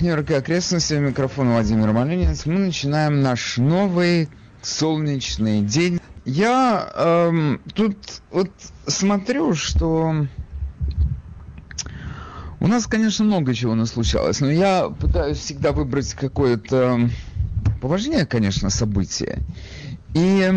[0.00, 0.94] Нью-Йорк и окрестности.
[0.94, 2.44] Микрофон Владимир Малинец.
[2.44, 4.28] Мы начинаем наш новый
[4.60, 6.00] солнечный день.
[6.26, 7.96] Я эм, тут
[8.30, 8.50] вот
[8.86, 10.26] смотрю, что
[12.60, 17.08] у нас, конечно, много чего нас случалось, но я пытаюсь всегда выбрать какое-то
[17.80, 19.38] поважнее, конечно, событие.
[20.14, 20.52] И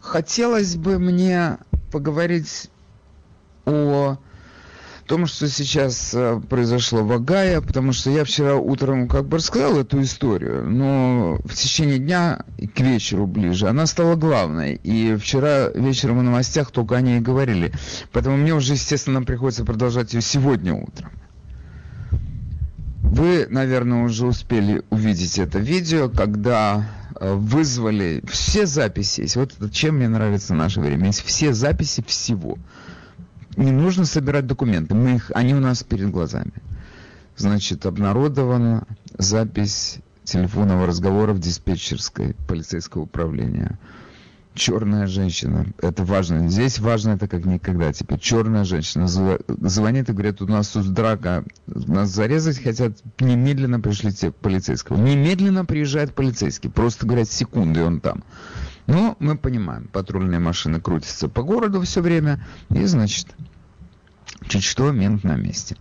[0.00, 1.58] хотелось бы мне
[1.90, 2.70] поговорить
[3.66, 4.16] о
[5.12, 9.78] том, что сейчас э, произошло в Агае, потому что я вчера утром как бы рассказал
[9.78, 14.80] эту историю, но в течение дня к вечеру ближе она стала главной.
[14.82, 17.74] И вчера вечером в новостях только о ней говорили.
[18.10, 21.10] Поэтому мне уже, естественно, приходится продолжать ее сегодня утром.
[23.02, 26.88] Вы, наверное, уже успели увидеть это видео, когда
[27.20, 29.28] э, вызвали все записи.
[29.34, 31.08] Вот чем мне нравится наше время.
[31.08, 32.56] Есть все записи всего
[33.56, 36.52] не нужно собирать документы, мы их, они у нас перед глазами.
[37.36, 38.86] Значит, обнародована
[39.18, 43.78] запись телефонного разговора в диспетчерской полицейского управления.
[44.54, 46.46] Черная женщина, это важно.
[46.46, 47.90] Здесь важно это как никогда.
[47.90, 54.30] Теперь черная женщина звонит и говорит, у нас тут драка, нас зарезать хотят, немедленно пришлите
[54.30, 54.98] полицейского.
[54.98, 58.24] Немедленно приезжает полицейский, просто говорят секунды, он там.
[58.86, 63.28] Но мы понимаем, патрульные машины крутятся по городу все время, и, значит,
[64.48, 65.76] чуть что, мент на месте.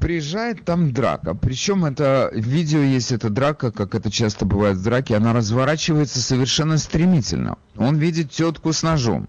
[0.00, 1.34] Приезжает там драка.
[1.34, 6.76] Причем это видео есть эта драка, как это часто бывает в драке, она разворачивается совершенно
[6.76, 7.56] стремительно.
[7.76, 9.28] Он видит тетку с ножом.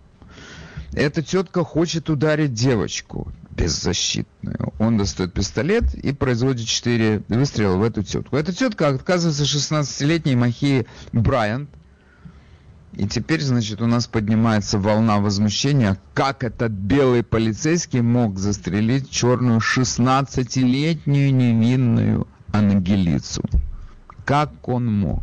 [0.94, 4.73] Эта тетка хочет ударить девочку беззащитную.
[4.80, 8.36] Он достает пистолет и производит 4 выстрела в эту тетку.
[8.36, 11.69] Эта тетка оказывается 16-летней Махи Брайант,
[12.98, 19.59] и теперь, значит, у нас поднимается волна возмущения, как этот белый полицейский мог застрелить черную
[19.59, 23.44] 16-летнюю невинную ангелицу.
[24.25, 25.22] Как он мог?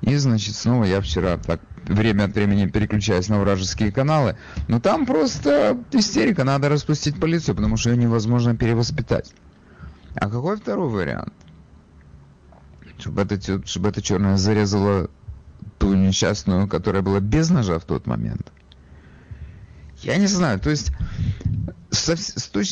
[0.00, 4.36] И, значит, снова я вчера так время от времени переключаюсь на вражеские каналы,
[4.66, 9.32] но там просто истерика, надо распустить полицию, потому что ее невозможно перевоспитать.
[10.16, 11.34] А какой второй вариант?
[12.98, 15.08] Чтобы эта, чтобы эта черная зарезала
[15.80, 18.52] ту несчастную, которая была без ножа в тот момент.
[20.02, 20.92] Я не знаю, то есть,
[21.90, 22.14] со,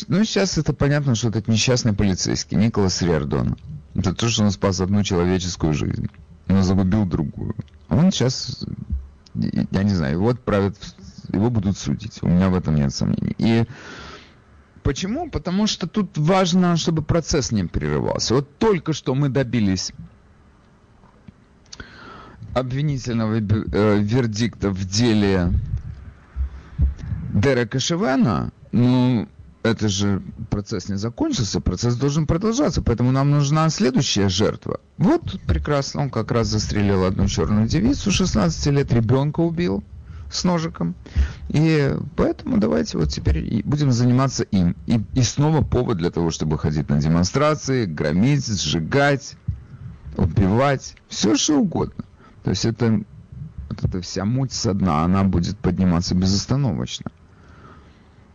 [0.09, 3.57] ну сейчас это понятно, что этот несчастный полицейский, Николас Вердон,
[3.95, 6.09] это то, что он спас одну человеческую жизнь,
[6.49, 7.55] но загубил другую.
[7.89, 8.65] Он сейчас,
[9.35, 10.77] я не знаю, его отправят,
[11.33, 13.35] его будут судить, у меня в этом нет сомнений.
[13.39, 13.65] И
[14.83, 15.31] почему?
[15.31, 18.35] Потому что тут важно, чтобы процесс не прерывался.
[18.35, 19.93] Вот только что мы добились
[22.55, 25.53] обвинительного э, вердикта в деле
[27.33, 29.29] Дерека Шивена, ну,
[29.63, 34.81] это же процесс не закончился, процесс должен продолжаться, поэтому нам нужна следующая жертва.
[34.97, 39.85] Вот прекрасно, он как раз застрелил одну черную девицу, 16 лет ребенка убил
[40.31, 40.95] с ножиком.
[41.49, 44.77] И поэтому давайте вот теперь будем заниматься им.
[44.87, 49.37] И, и снова повод для того, чтобы ходить на демонстрации, громить, сжигать,
[50.17, 52.05] убивать, все что угодно.
[52.49, 53.03] То есть это,
[53.69, 57.11] вот эта вся муть со дна, она будет подниматься безостановочно.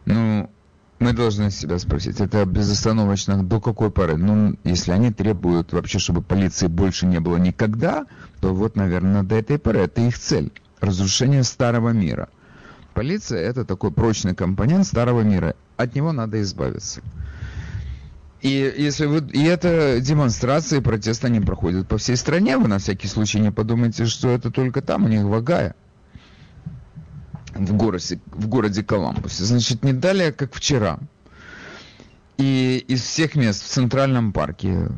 [0.06, 0.52] Ну,
[1.00, 4.18] мы должны себя спросить, это безостановочно до какой поры?
[4.18, 8.06] Ну, если они требуют вообще, чтобы полиции больше не было никогда,
[8.40, 10.52] то вот, наверное, до этой поры это их цель.
[10.80, 12.30] Разрушение старого мира.
[12.94, 15.56] Полиция это такой прочный компонент старого мира.
[15.76, 17.02] От него надо избавиться.
[18.44, 22.58] И если вы, и это демонстрации, протесты, они проходят по всей стране.
[22.58, 25.76] Вы на всякий случай не подумайте, что это только там, у них Вагая.
[27.56, 29.46] В городе, в городе Коламбусе.
[29.46, 31.00] Значит, не далее, как вчера.
[32.38, 34.90] И из всех мест в Центральном парке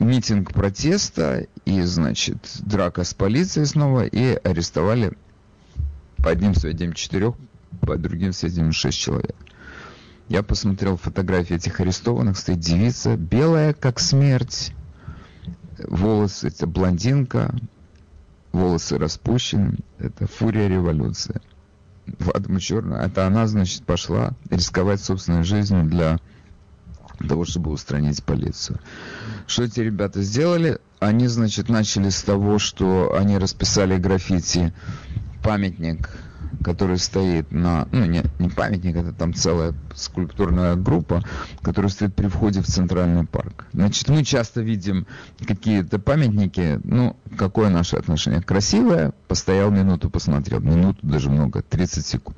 [0.00, 5.12] митинг протеста и, значит, драка с полицией снова, и арестовали
[6.16, 7.36] по одним сведениям четырех,
[7.82, 9.36] по другим сведениям шесть человек.
[10.28, 14.72] Я посмотрел фотографии этих арестованных, стоит девица, белая, как смерть,
[15.78, 17.54] волосы, это блондинка,
[18.52, 21.40] волосы распущены, это фурия революции.
[22.18, 26.18] Вадма Черная, это она, значит, пошла рисковать собственной жизнью для
[27.26, 28.80] того, чтобы устранить полицию.
[29.46, 30.78] Что эти ребята сделали?
[31.00, 34.74] Они, значит, начали с того, что они расписали граффити
[35.42, 36.10] памятник
[36.64, 41.22] который стоит на, ну не, не памятник, это там целая скульптурная группа,
[41.62, 43.66] которая стоит при входе в Центральный парк.
[43.72, 45.06] Значит, мы часто видим
[45.46, 48.42] какие-то памятники, ну, какое наше отношение?
[48.42, 52.36] Красивое, постоял минуту, посмотрел, минуту даже много, 30 секунд.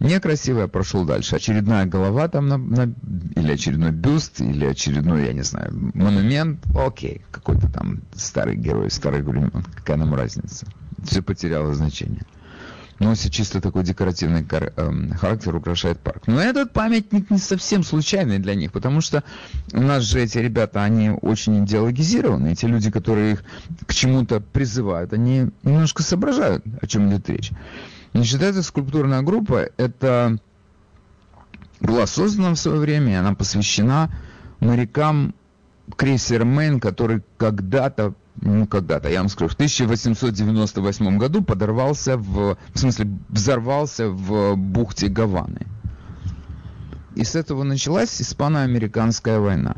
[0.00, 1.36] Некрасиво я прошел дальше.
[1.36, 2.94] Очередная голова там, на, на,
[3.36, 6.64] или очередной бюст, или очередной, я не знаю, монумент.
[6.74, 9.62] Окей, какой-то там старый герой, старый времен.
[9.74, 10.66] Какая нам разница?
[11.04, 12.22] Все потеряло значение
[13.00, 16.24] носит чисто такой декоративный эм, характер, украшает парк.
[16.26, 19.24] Но этот памятник не совсем случайный для них, потому что
[19.72, 22.52] у нас же эти ребята, они очень идеологизированы.
[22.52, 23.44] Эти люди, которые их
[23.86, 27.50] к чему-то призывают, они немножко соображают, о чем идет речь.
[28.12, 30.38] Значит, эта скульптурная группа, это
[31.80, 34.10] была создана в свое время, и она посвящена
[34.60, 35.34] морякам
[35.96, 38.14] крейсера Мейн, который когда-то
[38.70, 45.66] когда-то, я вам скажу, в 1898 году подорвался в, в смысле, взорвался в бухте Гаваны.
[47.16, 49.76] И с этого началась испано-американская война.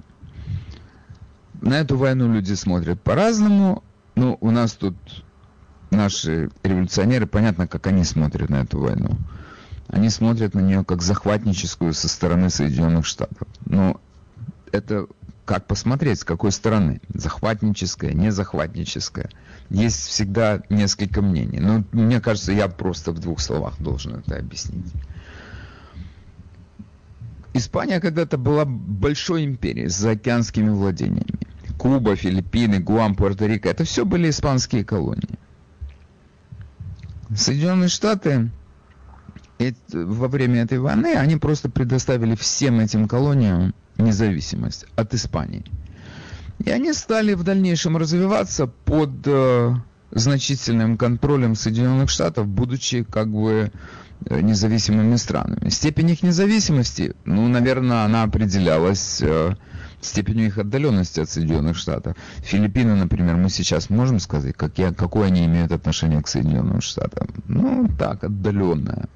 [1.61, 3.83] На эту войну люди смотрят по-разному.
[4.15, 4.97] Ну, у нас тут
[5.91, 9.17] наши революционеры, понятно, как они смотрят на эту войну.
[9.89, 13.49] Они смотрят на нее как захватническую со стороны Соединенных Штатов.
[13.65, 14.01] Но
[14.71, 15.07] это
[15.45, 17.01] как посмотреть, с какой стороны.
[17.13, 19.31] Захватническая, не захватническая.
[19.71, 21.61] Есть всегда несколько мнений.
[21.61, 24.93] Но мне кажется, я просто в двух словах должен это объяснить.
[27.55, 31.39] Испания когда-то была большой империей с заокеанскими владениями.
[31.79, 35.39] Куба, Филиппины, Гуам, Пуэрто-Рико– это все были испанские колонии.
[37.35, 38.51] Соединенные Штаты
[39.93, 45.65] во время этой войны, они просто предоставили всем этим колониям независимость от Испании.
[46.65, 49.75] И они стали в дальнейшем развиваться под э,
[50.11, 53.73] значительным контролем Соединенных Штатов, будучи как бы
[54.27, 55.71] э, независимыми странами.
[55.71, 59.55] Степень их независимости, ну, наверное, она определялась э,
[60.01, 62.17] степенью их отдаленности от Соединенных Штатов.
[62.39, 67.29] Филиппины, например, мы сейчас можем сказать, как я, какое они имеют отношение к Соединенным Штатам?
[67.49, 69.09] Ну, так, отдаленное.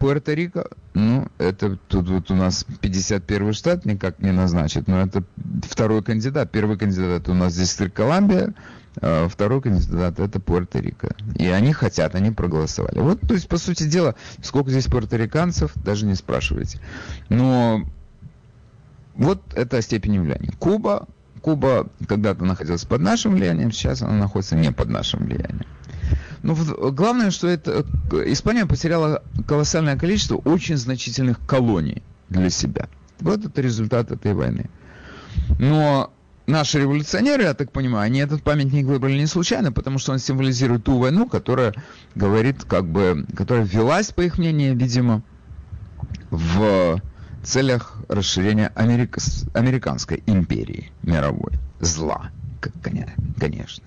[0.00, 5.22] Пуэрто-Рико, ну, это тут вот у нас 51 штат никак не назначит, но это
[5.62, 6.50] второй кандидат.
[6.50, 8.54] Первый кандидат у нас здесь Колумбия,
[9.02, 11.14] а второй кандидат это Пуэрто-Рико.
[11.36, 12.98] И они хотят, они проголосовали.
[12.98, 16.80] Вот, то есть, по сути дела, сколько здесь пуэрториканцев, даже не спрашивайте.
[17.28, 17.82] Но
[19.14, 20.52] вот это степень влияния.
[20.58, 21.08] Куба,
[21.42, 25.66] Куба когда-то находилась под нашим влиянием, сейчас она находится не под нашим влиянием.
[26.42, 27.84] Но ну, главное, что это
[28.26, 32.88] Испания потеряла колоссальное количество очень значительных колоний для себя.
[33.20, 34.70] Вот это результат этой войны.
[35.58, 36.12] Но
[36.46, 40.84] наши революционеры, я так понимаю, они этот памятник выбрали не случайно, потому что он символизирует
[40.84, 41.74] ту войну, которая
[42.14, 45.22] говорит, как бы, которая велась, по их мнению, видимо,
[46.30, 47.00] в
[47.42, 49.20] целях расширения Америка,
[49.54, 51.52] американской империи мировой.
[51.80, 52.30] Зла,
[53.38, 53.84] конечно.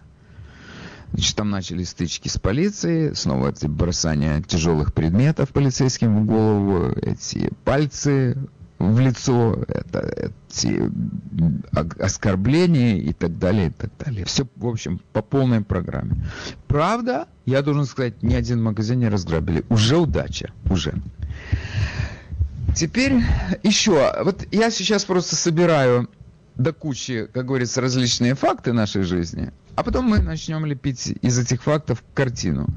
[1.14, 7.52] Значит, там начались стычки с полицией, снова эти бросания тяжелых предметов полицейским в голову, эти
[7.64, 8.36] пальцы
[8.80, 10.90] в лицо, это, эти
[12.02, 14.26] оскорбления и так далее, и так далее.
[14.26, 16.16] Все, в общем, по полной программе.
[16.68, 19.64] Правда, я должен сказать, ни один магазин не разграбили.
[19.70, 20.96] Уже удача, уже.
[22.76, 23.22] Теперь
[23.62, 26.10] еще, вот я сейчас просто собираю
[26.56, 31.64] до кучи, как говорится, различные факты нашей жизни, а потом мы начнем лепить из этих
[31.64, 32.68] фактов картину.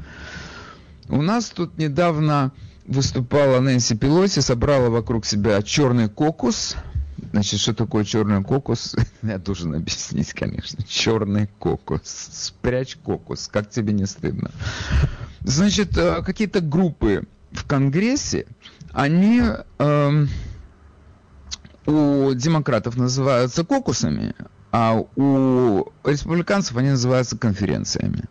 [1.08, 2.52] У нас тут недавно
[2.86, 6.76] выступала Нэнси Пелоси, собрала вокруг себя черный кокус.
[7.32, 8.96] Значит, что такое черный кокус?
[9.22, 10.84] Я должен объяснить, конечно.
[10.86, 12.02] Черный кокус.
[12.04, 14.50] Спрячь кокус, как тебе не стыдно.
[15.40, 18.46] Значит, э, какие-то группы в Конгрессе,
[18.96, 19.42] они
[19.78, 20.28] эм,
[21.84, 24.34] у демократов называются кокусами,
[24.72, 28.24] а у республиканцев они называются конференциями.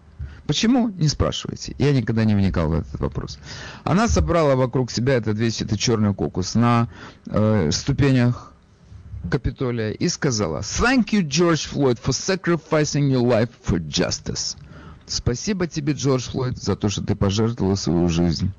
[0.48, 0.90] Почему?
[0.90, 1.76] Не спрашивайте.
[1.78, 3.38] Я никогда не вникал в этот вопрос.
[3.84, 6.90] Она собрала вокруг себя этот весь этот черный кокус на
[7.28, 8.52] э, ступенях
[9.30, 14.58] Капитолия и сказала «Thank you, George Floyd, for sacrificing your life for justice».
[15.06, 18.52] Спасибо тебе, Джордж Флойд, за то, что ты пожертвовал свою жизнь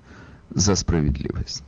[0.51, 1.65] за справедливость.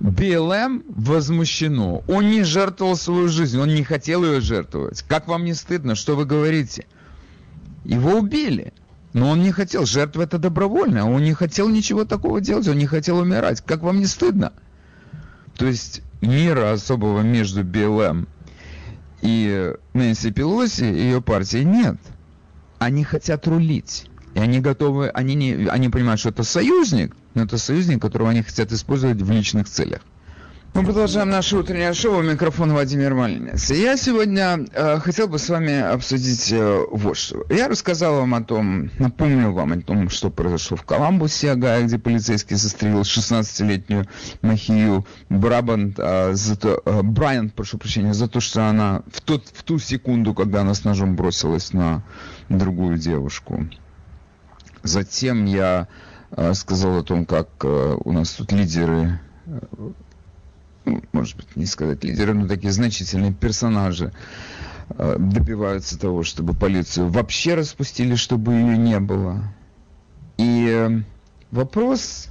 [0.00, 2.02] БЛМ возмущено.
[2.06, 5.02] Он не жертвовал свою жизнь, он не хотел ее жертвовать.
[5.02, 6.86] Как вам не стыдно, что вы говорите?
[7.84, 8.72] Его убили.
[9.12, 9.86] Но он не хотел.
[9.86, 11.10] Жертва это добровольно.
[11.10, 12.68] Он не хотел ничего такого делать.
[12.68, 13.62] Он не хотел умирать.
[13.62, 14.52] Как вам не стыдно?
[15.56, 18.28] То есть мира особого между БЛМ
[19.22, 21.96] и Нэнси Пелоси и ее партией нет.
[22.78, 24.10] Они хотят рулить.
[24.36, 28.42] И они готовы, они, не, они понимают, что это союзник, но это союзник, которого они
[28.42, 30.02] хотят использовать в личных целях.
[30.74, 32.20] Мы продолжаем наше утреннее шоу.
[32.20, 33.70] Микрофон Владимир Малинец.
[33.70, 37.46] Я сегодня э, хотел бы с вами обсудить э, вот что.
[37.48, 41.98] Я рассказал вам о том, напомнил вам о том, что произошло в Коламбусе, Агая, где
[41.98, 44.06] полицейский застрелил 16-летнюю
[44.42, 49.44] Махию Брабант, э, за то, э, Брайант, прошу прощения, за то, что она в, тот,
[49.50, 52.02] в ту секунду, когда она с ножом бросилась на
[52.50, 53.66] другую девушку.
[54.86, 55.88] Затем я
[56.30, 59.90] э, сказал о том, как э, у нас тут лидеры э,
[61.12, 64.12] может быть, не сказать лидеры, но такие значительные персонажи
[64.88, 69.52] добиваются того, чтобы полицию вообще распустили, чтобы ее не было.
[70.36, 71.02] И
[71.50, 72.28] вопрос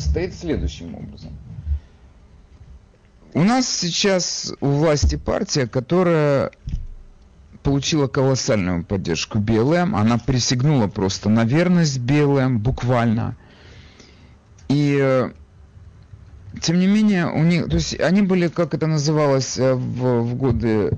[0.00, 1.30] стоит следующим образом.
[3.34, 6.50] У нас сейчас у власти партия, которая
[7.68, 9.94] получила колоссальную поддержку БЛМ.
[9.94, 13.36] Она присягнула просто на верность БЛМ, буквально.
[14.70, 15.32] И э,
[16.62, 20.34] тем не менее, у них, то есть они были, как это называлось э, в, в
[20.36, 20.96] годы,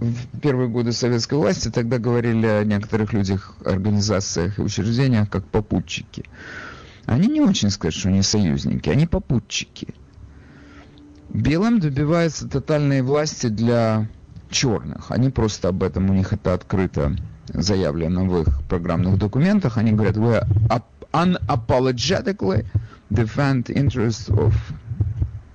[0.00, 6.26] в первые годы советской власти, тогда говорили о некоторых людях, организациях и учреждениях, как попутчики.
[7.06, 9.94] Они не очень скажут, что они союзники, они попутчики.
[11.30, 14.08] БЛМ добивается тотальной власти для
[14.52, 15.10] черных.
[15.10, 17.16] Они просто об этом, у них это открыто
[17.48, 19.78] заявлено в их программных документах.
[19.78, 20.46] Они говорят, we
[21.12, 22.64] unapologetically
[23.10, 24.54] defend interests of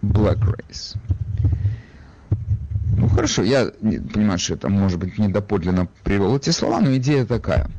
[0.01, 0.97] black race.
[2.97, 3.67] Ну хорошо, я
[4.13, 7.69] понимаю, что это может быть недоподлинно привел эти слова, но идея такая.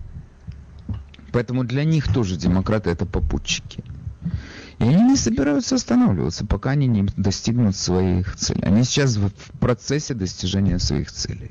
[1.32, 3.84] Поэтому для них тоже демократы это попутчики.
[4.78, 8.62] И они не собираются останавливаться, пока они не достигнут своих целей.
[8.62, 11.50] Они сейчас в процессе достижения своих целей.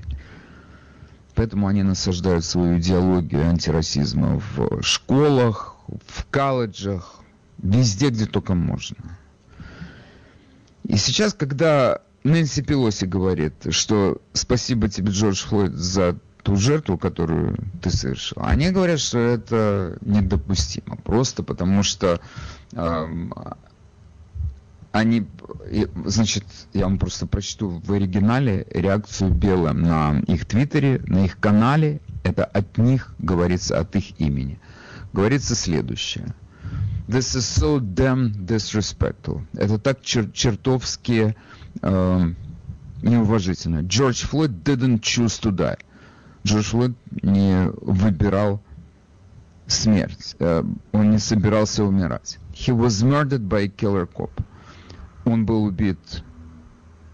[1.36, 7.18] Поэтому они насаждают свою идеологию антирасизма в школах, в колледжах,
[7.62, 9.18] Везде, где только можно.
[10.84, 17.58] И сейчас, когда Нэнси Пелоси говорит, что спасибо тебе, Джордж Флойд, за ту жертву, которую
[17.82, 20.98] ты совершил, они говорят, что это недопустимо.
[20.98, 22.22] Просто потому что
[24.92, 25.28] они,
[26.06, 26.44] значит,
[26.74, 32.02] я вам просто прочту в оригинале реакцию Белла на их твиттере, на их канале.
[32.24, 34.60] Это от них говорится, от их имени.
[35.14, 36.34] Говорится следующее–
[37.08, 39.46] This is so damn disrespectful.
[39.54, 41.38] Это так чер чертовски
[41.82, 42.34] э,
[43.02, 43.82] неуважительно.
[43.84, 45.80] Джордж Флойд didn't choose to die.
[46.44, 48.62] Джордж Флойд не выбирал
[49.68, 50.36] смерть.
[50.40, 52.40] Э, он не собирался умирать.
[52.58, 54.32] He was murdered by a killer cop.
[55.26, 56.00] Он был убит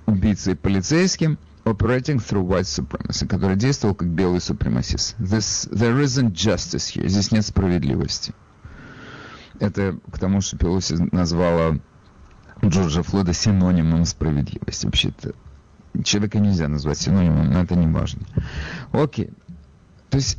[0.06, 5.16] убийцей полицейским, operating through white supremacy, который действовал как белый супремасист.
[5.20, 7.08] This, there isn't justice here.
[7.08, 8.34] Здесь нет справедливости
[9.64, 11.78] это к тому, что Пелоси назвала
[12.64, 14.86] Джорджа Флойда синонимом справедливости.
[14.86, 15.34] Вообще-то
[16.04, 18.22] человека нельзя назвать синонимом, но это не важно.
[18.92, 19.30] Окей.
[20.10, 20.38] То есть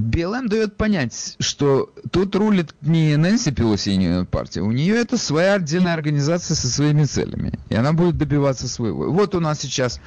[0.00, 5.18] БЛМ дает понять, что тут рулит не Нэнси Пелоси и не партия, у нее это
[5.18, 9.10] своя отдельная организация со своими целями, и она будет добиваться своего.
[9.10, 10.00] Вот у нас сейчас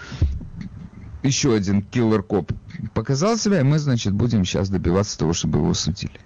[1.22, 2.52] еще один киллер-коп
[2.94, 6.20] показал себя, и мы, значит, будем сейчас добиваться того, чтобы его судили.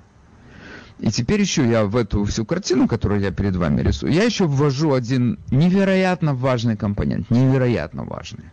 [1.00, 4.48] И теперь еще я в эту всю картину, которую я перед вами рисую, я еще
[4.48, 8.46] ввожу один невероятно важный компонент, невероятно важный.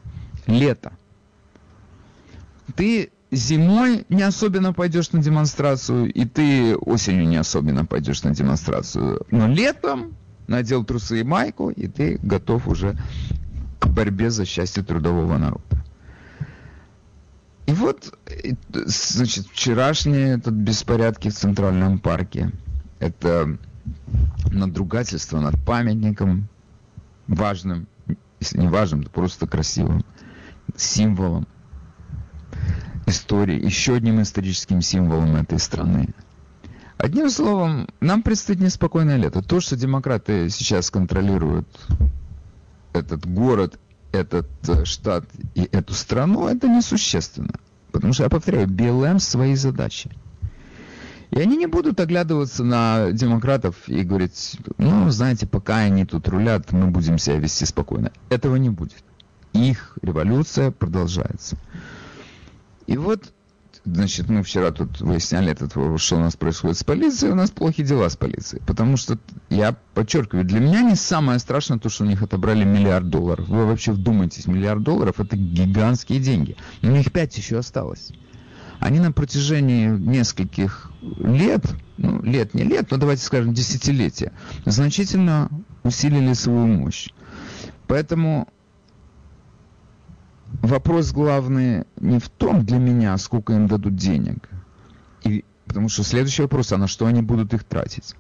[0.47, 0.93] Лето.
[2.77, 9.27] Ты зимой не особенно пойдешь на демонстрацию, и ты осенью не особенно пойдешь на демонстрацию.
[9.31, 10.15] Но летом
[10.47, 12.97] надел трусы и майку, и ты готов уже
[13.79, 15.63] к борьбе за счастье трудового народа.
[17.67, 18.17] И вот,
[18.85, 22.53] значит, вчерашние тут беспорядки в Центральном парке.
[22.99, 23.59] Это
[24.53, 26.49] надругательство над памятником
[27.27, 27.87] важным,
[28.41, 30.05] если не важным, то просто красивым,
[30.77, 31.47] символом
[33.07, 36.09] истории, еще одним историческим символом этой страны.
[36.97, 39.43] Одним словом, нам предстоит неспокойное лето.
[39.43, 41.69] То, что демократы сейчас контролируют
[42.93, 43.79] этот город
[44.15, 47.55] этот э, штат и эту страну, это несущественно.
[47.93, 50.11] Потому что, я повторяю, БЛМ свои задачи.
[51.31, 56.71] И они не будут оглядываться на демократов и говорить, ну, знаете, пока они тут рулят,
[56.73, 58.13] мы будем себя вести спокойно.
[58.31, 59.03] Этого не будет.
[59.53, 61.57] Их революция продолжается.
[62.87, 63.33] И вот
[63.85, 67.87] Значит, мы вчера тут выясняли этот что у нас происходит с полицией, у нас плохие
[67.87, 68.63] дела с полицией.
[68.65, 69.19] Потому что,
[69.51, 73.47] я подчеркиваю, для меня не самое страшное то, что у них отобрали миллиард долларов.
[73.47, 76.57] Вы вообще вдумайтесь, миллиард долларов это гигантские деньги.
[76.81, 78.11] Но у них пять еще осталось.
[78.81, 81.67] они на протяжении нескольких лет,
[81.99, 84.33] ну, лет не лет, но давайте скажем десятилетия,
[84.65, 85.51] значительно
[85.83, 87.09] усилили свою мощь.
[87.87, 88.49] Поэтому
[90.63, 94.49] вопрос главный не в том для меня, сколько им дадут денег,
[95.23, 98.15] и, потому что следующий вопрос, а на что они будут их тратить.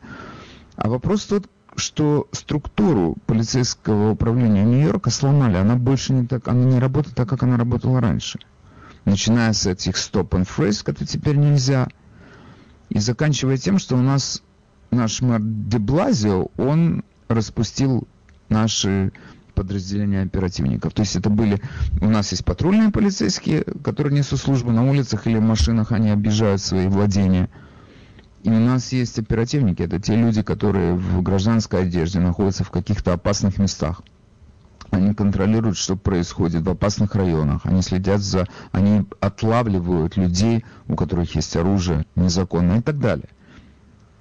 [0.77, 5.57] А вопрос тот, что структуру полицейского управления Нью-Йорка сломали.
[5.57, 8.39] Она больше не так, она не работает так, как она работала раньше.
[9.05, 11.89] Начиная с этих stop and freeze, которые теперь нельзя,
[12.89, 14.43] и заканчивая тем, что у нас
[14.91, 18.07] наш мэр Деблазио, он распустил
[18.49, 19.13] наши
[19.55, 20.93] подразделения оперативников.
[20.93, 21.61] То есть это были...
[22.01, 26.61] У нас есть патрульные полицейские, которые несут службу на улицах или в машинах, они обижают
[26.61, 27.49] свои владения–
[28.45, 33.15] и у нас есть оперативники, это те люди, которые в гражданской одежде находятся в каких-то
[33.15, 34.03] опасных местах.
[34.91, 37.63] Они контролируют, что происходит в опасных районах.
[37.65, 38.47] Они следят за...
[38.71, 43.29] Они отлавливают людей, у которых есть оружие незаконно и так далее.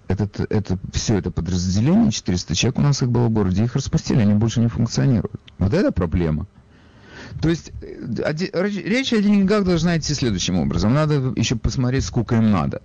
[0.08, 4.20] Этот, это, все это подразделение, 400 человек у нас их было в городе, их распустили,
[4.20, 5.42] они больше не функционируют.
[5.58, 6.48] Вот это проблема.
[7.42, 10.94] То есть э, речь о деньгах должна идти следующим образом.
[10.94, 12.82] Надо еще посмотреть, сколько им надо.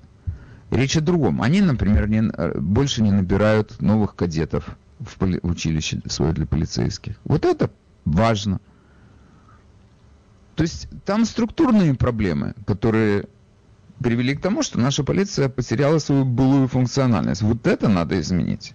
[0.71, 1.43] Речь о другом.
[1.43, 7.17] Они, например, не, э, больше не набирают новых кадетов в поли, училище свое для полицейских.
[7.25, 7.71] Вот это
[8.05, 8.61] важно.
[10.57, 13.27] То есть там структурные проблемы, которые
[14.03, 17.43] привели к тому, что наша полиция потеряла свою былую функциональность.
[17.43, 18.75] Вот это надо изменить.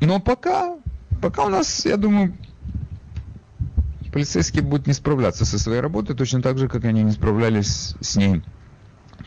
[0.00, 0.76] Но пока,
[1.22, 2.36] пока у нас, я думаю,
[4.12, 8.16] полицейские будут не справляться со своей работой точно так же, как они не справлялись с
[8.16, 8.42] ней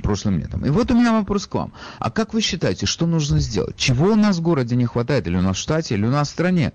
[0.02, 0.66] прошлым летом.
[0.66, 1.74] И вот у меня вопрос к вам.
[2.00, 3.76] А как вы считаете, что нужно сделать?
[3.76, 6.30] Чего у нас в городе не хватает, или у нас в штате, или у нас
[6.30, 6.74] в стране?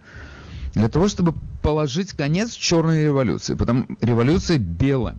[0.74, 3.54] Для того, чтобы положить конец черной революции.
[3.54, 5.16] Потому революция белая,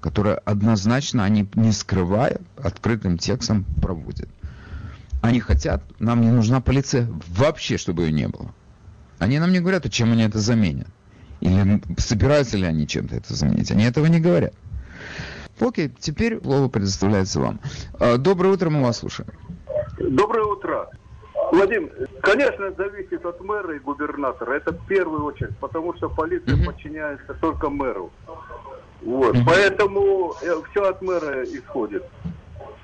[0.00, 4.28] которая однозначно, они не скрывая, открытым текстом проводят.
[5.22, 8.54] Они хотят, нам не нужна полиция вообще, чтобы ее не было.
[9.18, 10.88] Они нам не говорят, а чем они это заменят.
[11.40, 13.70] Или собираются ли они чем-то это заменить.
[13.70, 14.54] Они этого не говорят.
[15.58, 17.60] Окей, теперь слово предоставляется вам.
[17.98, 19.30] А, доброе утро, мы вас слушаем.
[19.98, 20.88] Доброе утро.
[21.52, 21.90] Владимир,
[22.22, 24.54] конечно, зависит от мэра и губернатора.
[24.54, 26.66] Это в первую очередь, потому что полиция uh-huh.
[26.66, 28.10] подчиняется только мэру.
[29.02, 29.36] Вот.
[29.36, 29.44] Uh-huh.
[29.46, 32.04] Поэтому э, все от мэра исходит.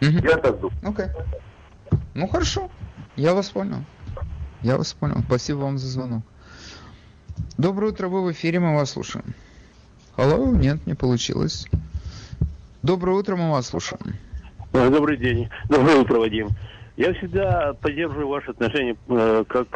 [0.01, 0.23] Uh-huh.
[0.25, 0.79] Я так думаю.
[0.83, 1.07] Окей.
[1.07, 2.01] Okay.
[2.15, 2.71] Ну хорошо.
[3.17, 3.85] Я вас понял.
[4.63, 5.23] Я вас понял.
[5.27, 6.23] Спасибо вам за звонок.
[7.59, 9.35] Доброе утро, вы в эфире, мы вас слушаем.
[10.17, 11.67] Алло, нет, не получилось.
[12.83, 14.17] Доброе утро, мы вас слушаем.
[14.73, 15.51] Добрый день.
[15.69, 16.49] Доброе утро, Вадим.
[16.97, 19.69] Я всегда поддерживаю ваши отношения э, как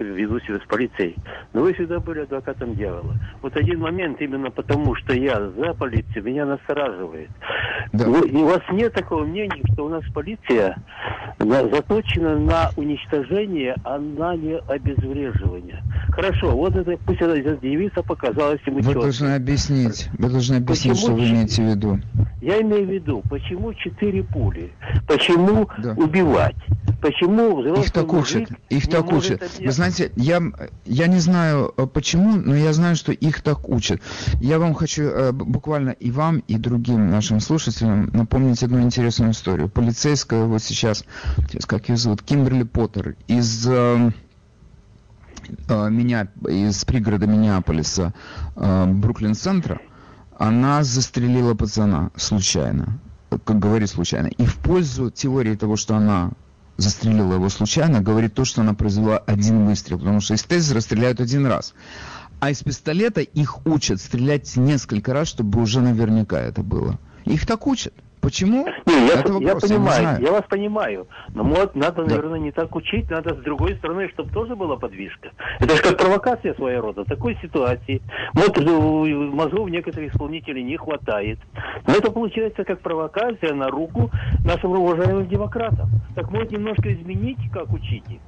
[0.00, 1.16] веду себя с полицией.
[1.52, 3.16] Но вы всегда были адвокатом дьявола.
[3.42, 7.30] Вот один момент, именно потому, что я за полицию, меня настораживает.
[7.92, 8.06] Да.
[8.06, 10.76] Вы, у вас нет такого мнения, что у нас полиция
[11.38, 15.82] заточена на уничтожение, а на не обезвреживание.
[16.10, 20.94] Хорошо, вот это, пусть эта девица показалась ему Вы должны объяснить, вы должны объяснить, почему,
[20.94, 21.98] что вы имеете в виду.
[22.44, 24.70] Я имею в виду, почему четыре пули,
[25.08, 25.92] почему да.
[25.92, 26.56] убивать,
[27.00, 29.42] почему взрослый Их так учат, их так учат.
[29.58, 30.42] Вы знаете, я,
[30.84, 34.02] я не знаю э, почему, но я знаю, что их так учат.
[34.42, 39.70] Я вам хочу э, буквально и вам, и другим нашим слушателям напомнить одну интересную историю.
[39.70, 41.06] Полицейская вот сейчас,
[41.48, 44.10] сейчас как ее зовут, Кимберли Поттер из э,
[45.70, 48.12] меня, из пригорода Миннеаполиса,
[48.54, 49.80] Бруклин-центра,
[50.38, 53.00] она застрелила пацана случайно
[53.38, 54.28] как говорит случайно.
[54.28, 56.32] И в пользу теории того, что она
[56.76, 61.20] застрелила его случайно, говорит то, что она произвела один выстрел, потому что из тезера стреляют
[61.20, 61.74] один раз.
[62.40, 66.98] А из пистолета их учат стрелять несколько раз, чтобы уже наверняка это было.
[67.24, 67.94] Их так учат.
[68.24, 68.66] Почему?
[68.86, 71.06] Не, я, это вопрос, я понимаю, я, я вас понимаю.
[71.34, 72.14] Но вот надо, да.
[72.14, 75.30] наверное, не так учить, надо с другой стороны, чтобы тоже была подвижка.
[75.60, 77.04] Это же как провокация своего рода.
[77.04, 78.00] В такой ситуации
[78.32, 81.38] вот мозгов некоторых исполнителей не хватает.
[81.86, 84.10] Но это получается как провокация на руку
[84.44, 85.88] нашим уважаемым демократам.
[86.14, 88.20] Так может немножко изменить, как учить их?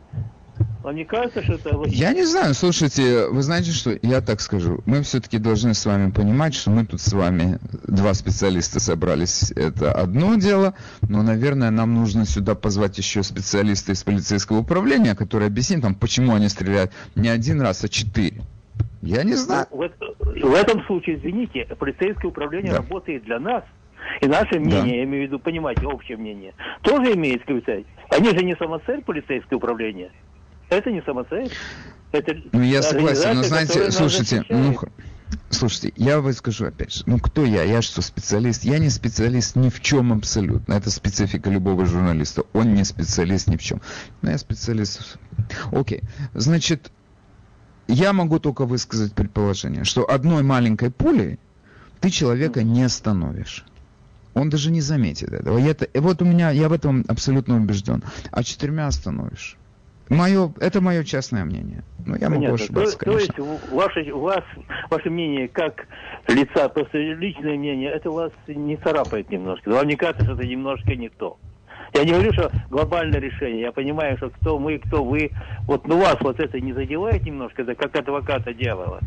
[0.87, 4.83] Вам не кажется, что это Я не знаю, слушайте, вы знаете что, я так скажу,
[4.87, 9.91] мы все-таки должны с вами понимать, что мы тут с вами, два специалиста собрались, это
[9.91, 15.83] одно дело, но, наверное, нам нужно сюда позвать еще специалиста из полицейского управления, который объяснит
[15.83, 18.43] нам, почему они стреляют не один раз, а четыре.
[19.03, 19.67] Я не знаю.
[19.73, 22.79] В, в этом случае, извините, полицейское управление да.
[22.79, 23.65] работает для нас,
[24.21, 24.97] и наше мнение, да.
[24.99, 27.87] я имею в виду, понимаете, общее мнение, тоже имеет сказать.
[28.11, 30.13] Они же не самоцель полицейское управление.
[30.69, 31.53] Это не самоцель.
[32.13, 34.77] Это ну, я согласен, но знаете, слушайте, ну,
[35.51, 37.63] Слушайте, я вам скажу опять же, ну кто я?
[37.63, 38.65] Я что, специалист?
[38.65, 40.75] Я не специалист ни в чем абсолютно.
[40.75, 42.45] Это специфика любого журналиста.
[42.53, 43.81] Он не специалист ни в чем.
[44.23, 45.19] Но я специалист.
[45.73, 46.03] Окей.
[46.35, 46.91] Значит,
[47.89, 51.39] я могу только высказать предположение, что одной маленькой пулей
[52.01, 53.65] ты человека не остановишь.
[54.35, 55.59] Он даже не заметит этого.
[55.59, 58.03] Я, вот у меня, я в этом абсолютно убежден.
[58.31, 59.57] А четырьмя остановишь.
[60.09, 61.83] Мое, это мое частное мнение.
[62.05, 62.41] Но я Понятно.
[62.41, 63.35] могу ошибаться, то, конечно.
[63.35, 64.45] То есть ваше, у вас,
[64.91, 65.87] ваше мнение как
[66.29, 69.71] лица, просто личное мнение, это вас не царапает немножко.
[69.71, 71.37] Вам не кажется, что это немножко не то?
[71.95, 73.63] Я не говорю, что глобальное решение.
[73.63, 75.31] Я понимаю, что кто мы, кто вы.
[75.67, 79.01] Вот ну вас вот это не задевает немножко, это как адвоката дьявола.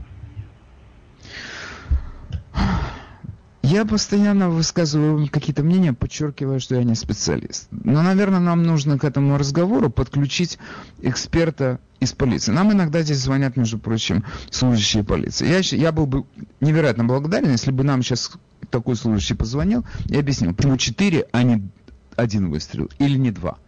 [3.69, 7.67] Я постоянно высказываю какие-то мнения, подчеркивая, что я не специалист.
[7.69, 10.58] Но, наверное, нам нужно к этому разговору подключить
[11.03, 12.51] эксперта из полиции.
[12.51, 15.47] Нам иногда здесь звонят, между прочим, служащие полиции.
[15.47, 16.25] Я, я был бы
[16.62, 18.32] невероятно благодарен, если бы нам сейчас
[18.71, 21.69] такой служащий позвонил и объяснил, почему четыре, а не
[22.15, 23.60] один выстрел, или не два.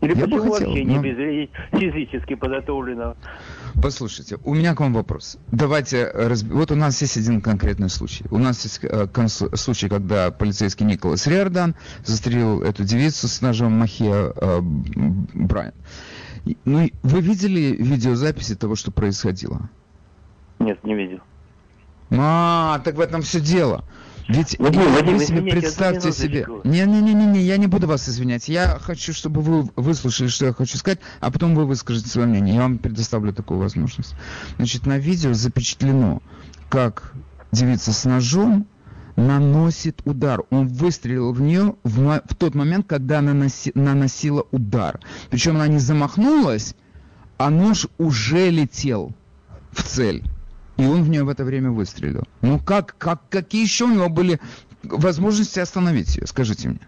[0.00, 0.92] Или я почему хотел, вообще но...
[0.92, 3.16] не без физически подготовленного?
[3.82, 5.38] Послушайте, у меня к вам вопрос.
[5.52, 6.48] Давайте, разб...
[6.50, 8.24] вот у нас есть один конкретный случай.
[8.30, 9.42] У нас есть э, конс...
[9.54, 15.74] случай, когда полицейский Николас Риордан застрелил эту девицу с ножом Махия э, Брайан.
[16.64, 19.68] Ну, вы видели видеозаписи того, что происходило?
[20.58, 21.20] Нет, не видел.
[22.10, 23.84] А, так в этом все дело.
[24.30, 26.46] Ведь Вадим, вы, Вадим, вы себе представьте себе...
[26.62, 28.48] Не-не-не-не, я не буду вас извинять.
[28.48, 32.54] Я хочу, чтобы вы выслушали, что я хочу сказать, а потом вы выскажете свое мнение.
[32.54, 34.14] Я вам предоставлю такую возможность.
[34.56, 36.22] Значит, на видео запечатлено,
[36.68, 37.12] как
[37.50, 38.68] девица с ножом
[39.16, 40.42] наносит удар.
[40.50, 45.00] Он выстрелил в нее в, в тот момент, когда она наноси, наносила удар.
[45.30, 46.76] Причем она не замахнулась,
[47.36, 49.12] а нож уже летел
[49.72, 50.22] в цель
[50.80, 52.24] и он в нее в это время выстрелил.
[52.40, 54.40] Ну как, как, какие еще у него были
[54.82, 56.80] возможности остановить ее, скажите мне?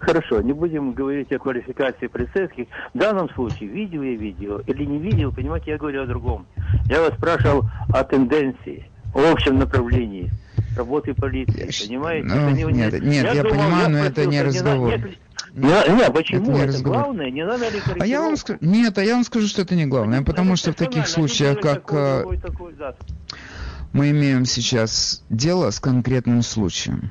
[0.00, 2.66] Хорошо, не будем говорить о квалификации полицейских.
[2.92, 6.46] В данном случае, видел я видео или не видел, понимаете, я говорю о другом.
[6.86, 10.30] Я вас спрашивал о тенденции, о общем направлении
[10.76, 12.26] работы полиции, понимаете?
[12.26, 14.98] Ну, не, нет, нет, я, я думал, понимаю, я но это не разговор.
[14.98, 15.18] Нет,
[15.54, 16.56] нет, нет, почему?
[16.56, 19.24] Это, не это главное, не надо ли А я вам скажу, нет, а я вам
[19.24, 22.94] скажу, что это не главное, потому что в таких случаях, как такой, такой, да.
[23.92, 27.10] мы имеем сейчас дело с конкретным случаем.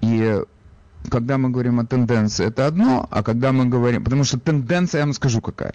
[0.00, 0.40] И
[1.10, 4.04] когда мы говорим о тенденции, это одно, а когда мы говорим...
[4.04, 5.74] Потому что тенденция, я вам скажу какая.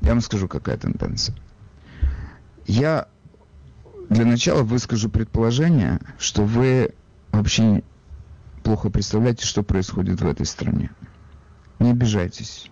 [0.00, 1.34] Я вам скажу, какая тенденция.
[2.66, 3.08] Я
[4.08, 6.90] для начала выскажу предположение, что вы
[7.32, 7.82] вообще
[8.62, 10.90] плохо представляете, что происходит в этой стране.
[11.78, 12.70] Не обижайтесь.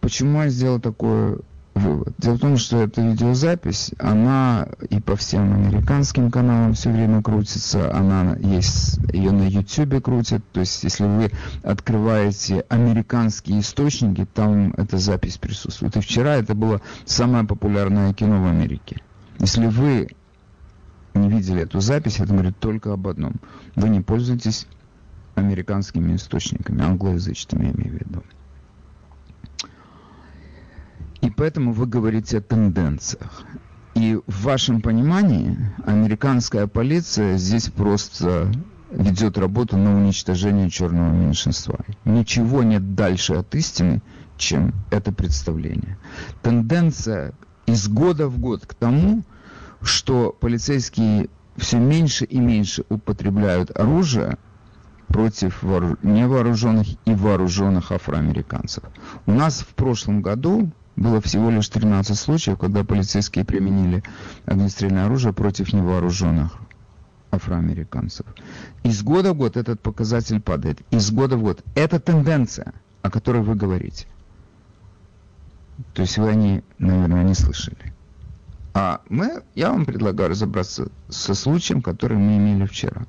[0.00, 1.40] Почему я сделал такой
[1.74, 2.14] вывод?
[2.18, 7.92] Дело в том, что эта видеозапись, она и по всем американским каналам все время крутится,
[7.92, 11.32] она есть, ее на YouTube крутят, то есть если вы
[11.64, 15.96] открываете американские источники, там эта запись присутствует.
[15.96, 19.02] И вчера это было самое популярное кино в Америке.
[19.38, 20.08] Если вы
[21.14, 23.34] не видели эту запись, это говорит только об одном.
[23.74, 24.66] Вы не пользуетесь
[25.34, 28.22] американскими источниками, англоязычными я имею в виду.
[31.20, 33.44] И поэтому вы говорите о тенденциях.
[33.94, 38.52] И в вашем понимании американская полиция здесь просто
[38.90, 41.80] ведет работу на уничтожение черного меньшинства.
[42.04, 44.02] Ничего нет дальше от истины,
[44.36, 45.98] чем это представление.
[46.42, 47.32] Тенденция
[47.66, 49.22] из года в год к тому,
[49.82, 54.38] что полицейские все меньше и меньше употребляют оружие
[55.08, 58.84] против невооруженных и вооруженных афроамериканцев.
[59.26, 64.02] У нас в прошлом году было всего лишь 13 случаев, когда полицейские применили
[64.46, 66.58] огнестрельное оружие против невооруженных
[67.30, 68.26] афроамериканцев.
[68.82, 70.80] Из года в год этот показатель падает.
[70.90, 71.62] Из года в год.
[71.74, 74.06] Это тенденция, о которой вы говорите.
[75.94, 77.92] То есть вы они, наверное, не слышали.
[78.74, 83.06] А мы, я вам предлагаю разобраться со случаем, который мы имели вчера.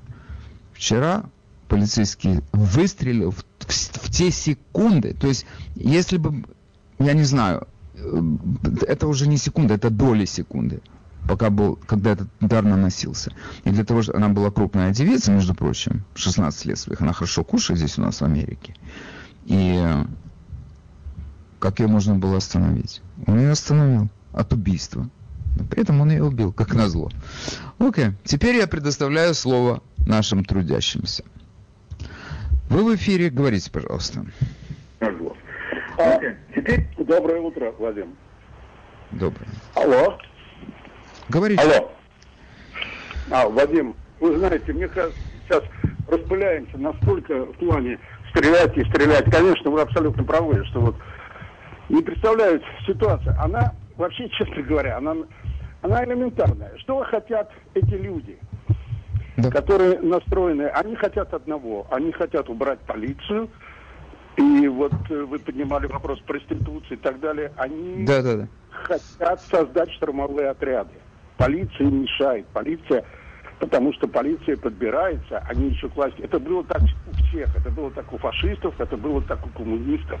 [0.72, 1.24] Вчера
[1.68, 5.14] полицейский выстрелил в, в, в те секунды.
[5.14, 6.44] То есть, если бы,
[6.98, 8.22] я не знаю, э,
[8.86, 10.80] это уже не секунда, это доли секунды,
[11.28, 13.32] пока был, когда этот удар наносился.
[13.64, 17.44] И для того, чтобы она была крупная девица, между прочим, 16 лет своих, она хорошо
[17.44, 18.74] кушает здесь у нас в Америке.
[19.44, 19.84] И
[21.58, 23.02] как ее можно было остановить?
[23.26, 25.08] Он ее остановил от убийства.
[25.58, 27.10] Но при этом он ее убил, как назло.
[27.78, 31.24] Окей, теперь я предоставляю слово нашим трудящимся.
[32.70, 34.24] Вы в эфире, говорите, пожалуйста.
[35.00, 35.34] Алло.
[35.98, 36.20] А,
[36.54, 38.08] теперь доброе утро, Владимир.
[39.10, 39.48] Доброе.
[39.74, 40.18] Алло.
[41.28, 41.62] Говорите.
[41.62, 41.90] Алло.
[43.30, 45.64] А, Вадим, вы знаете, мне кажется, сейчас
[46.08, 47.98] распыляемся настолько в плане
[48.30, 49.24] стрелять и стрелять.
[49.30, 50.96] Конечно, вы абсолютно правы, что вот
[51.88, 53.34] не представляют ситуацию.
[53.38, 55.14] Она, вообще, честно говоря, она,
[55.82, 56.76] она элементарная.
[56.78, 58.38] Что хотят эти люди,
[59.36, 59.50] да.
[59.50, 60.64] которые настроены?
[60.68, 61.86] Они хотят одного.
[61.90, 63.48] Они хотят убрать полицию.
[64.36, 67.52] И вот э, вы поднимали вопрос проституции и так далее.
[67.56, 68.48] Они да, да, да.
[68.70, 70.92] хотят создать штурмовые отряды.
[71.36, 72.46] Полиция мешает.
[72.48, 73.04] Полиция
[73.58, 76.20] потому что полиция подбирается, они еще к власти.
[76.20, 80.20] Это было так у всех, это было так у фашистов, это было так у коммунистов.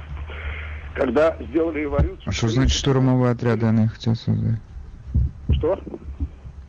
[0.98, 2.24] Когда сделали революцию...
[2.26, 4.58] А что значит штурмовые отряды они хотят создать?
[5.52, 5.78] Что?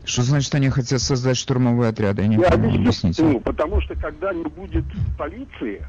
[0.06, 2.22] Что значит они хотят создать штурмовые отряды?
[2.22, 3.24] Я не Я понимаю, объясните.
[3.24, 4.86] Ну, потому что когда не будет
[5.18, 5.84] полиции,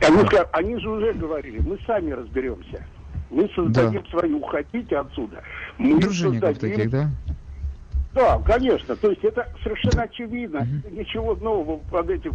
[0.00, 2.86] они, они же уже говорили, мы сами разберемся.
[3.30, 4.18] Мы создадим да.
[4.18, 5.42] свои, уходите отсюда.
[5.76, 6.76] Мы Дружинников создадим...
[6.76, 7.10] таких, да?
[8.14, 8.96] Да, конечно.
[8.96, 10.60] То есть это совершенно очевидно.
[10.60, 10.96] Угу.
[10.98, 12.34] Ничего нового под этим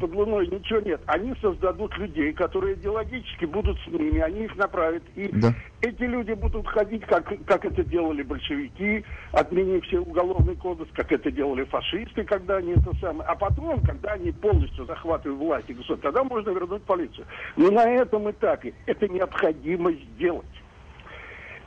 [0.00, 1.00] под Луной ничего нет.
[1.06, 5.02] Они создадут людей, которые идеологически будут с ними, они их направят.
[5.14, 5.54] И да.
[5.80, 11.30] эти люди будут ходить, как, как это делали большевики, отменив все уголовный кодекс, как это
[11.30, 13.28] делали фашисты, когда они это самое.
[13.28, 17.26] А потом, когда они полностью захватывают власть и государство, тогда можно вернуть полицию.
[17.56, 20.46] Но на этом этапе это необходимо сделать.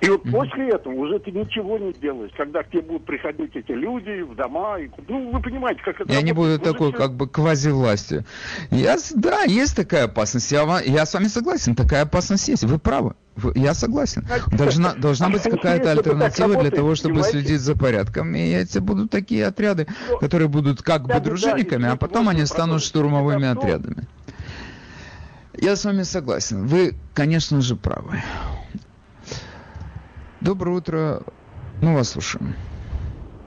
[0.01, 0.31] И вот mm-hmm.
[0.31, 4.33] после этого уже ты ничего не делаешь, когда к тебе будут приходить эти люди в
[4.35, 4.79] дома.
[4.79, 8.23] И, ну, вы понимаете, как это Я не буду такой, как бы, квази-властью.
[8.71, 10.51] Я, да, есть такая опасность.
[10.51, 12.63] Я, я с вами согласен, такая опасность есть.
[12.63, 13.15] Вы правы.
[13.55, 14.25] Я согласен.
[14.47, 18.33] Должна, должна быть какая-то альтернатива для того, чтобы следить за порядком.
[18.35, 22.83] И эти будут такие отряды, ну, которые будут как бы дружинниками, а потом они станут
[22.83, 24.07] штурмовыми отрядами.
[25.61, 26.65] Я с вами согласен.
[26.67, 28.21] Вы, конечно же, правы.
[30.41, 31.21] Доброе утро.
[31.81, 32.53] Ну, вас слушаем.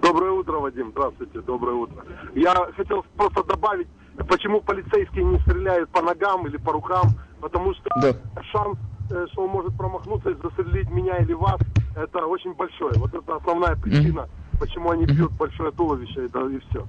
[0.02, 0.90] Доброе утро, Вадим.
[0.90, 1.40] Здравствуйте.
[1.40, 2.05] Доброе утро.
[2.35, 3.88] Я хотел просто добавить,
[4.28, 7.12] почему полицейские не стреляют по ногам или по рукам.
[7.40, 8.12] Потому что да.
[8.52, 8.78] шанс,
[9.11, 11.61] э, что он может промахнуться и застрелить меня или вас,
[11.96, 12.92] это очень большой.
[12.96, 14.59] Вот это основная причина, mm-hmm.
[14.61, 16.87] почему они бьют большое туловище, да, и все.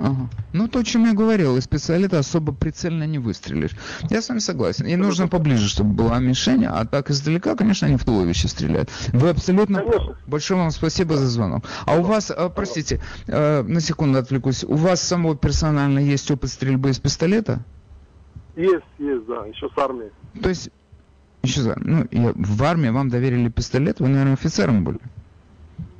[0.00, 0.30] Ага.
[0.54, 3.72] Ну, то, о чем я говорил, из пистолета особо прицельно не выстрелишь.
[4.08, 4.86] Я с вами согласен.
[4.86, 8.88] И нужно поближе, чтобы была мишень, а так издалека, конечно, они в туловище стреляют.
[9.12, 10.16] Вы абсолютно правы.
[10.26, 11.64] Большое вам спасибо за звонок.
[11.84, 16.50] А у вас, э, простите, э, на секунду отвлекусь, у вас самого персонально есть опыт
[16.50, 17.60] стрельбы из пистолета?
[18.56, 20.10] Есть, есть, да, еще с армии.
[20.42, 20.70] То есть,
[21.42, 24.98] еще за, ну, я, в армии вам доверили пистолет, вы, наверное, офицером были?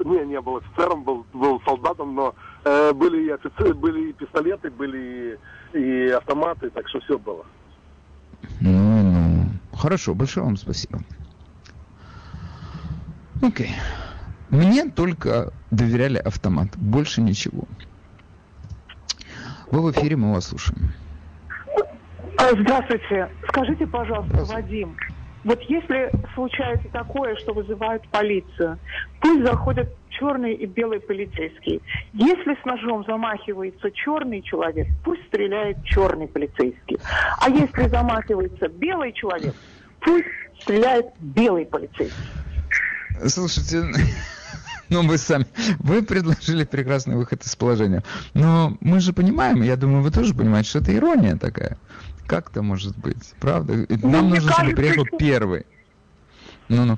[0.02, 2.34] Не, не был офицером, был, был солдатом, но
[2.64, 5.38] были и офицеры, были и пистолеты, были
[5.72, 7.44] и, автоматы, так что все было.
[8.60, 9.46] Ну, ну,
[9.76, 11.00] хорошо, большое вам спасибо.
[13.42, 13.74] Окей.
[14.50, 17.64] Мне только доверяли автомат, больше ничего.
[19.70, 20.92] Вы в эфире, мы вас слушаем.
[22.52, 23.28] Здравствуйте.
[23.48, 24.96] Скажите, пожалуйста, Вадим,
[25.44, 28.78] вот если случается такое, что вызывают полицию,
[29.20, 31.80] пусть заходят черный и белый полицейский.
[32.12, 36.98] Если с ножом замахивается черный человек, пусть стреляет черный полицейский.
[37.40, 39.54] А если замахивается белый человек,
[40.00, 40.26] пусть
[40.60, 42.12] стреляет белый полицейский.
[43.26, 43.84] Слушайте,
[44.90, 45.46] ну вы сами,
[45.78, 48.02] вы предложили прекрасный выход из положения.
[48.34, 51.78] Но мы же понимаем, я думаю, вы тоже понимаете, что это ирония такая.
[52.30, 53.34] Как это может быть?
[53.40, 53.74] Правда?
[53.88, 55.16] Нам ну, нужно, чтобы приехал что...
[55.16, 55.66] первый.
[56.68, 56.96] Ну-ну.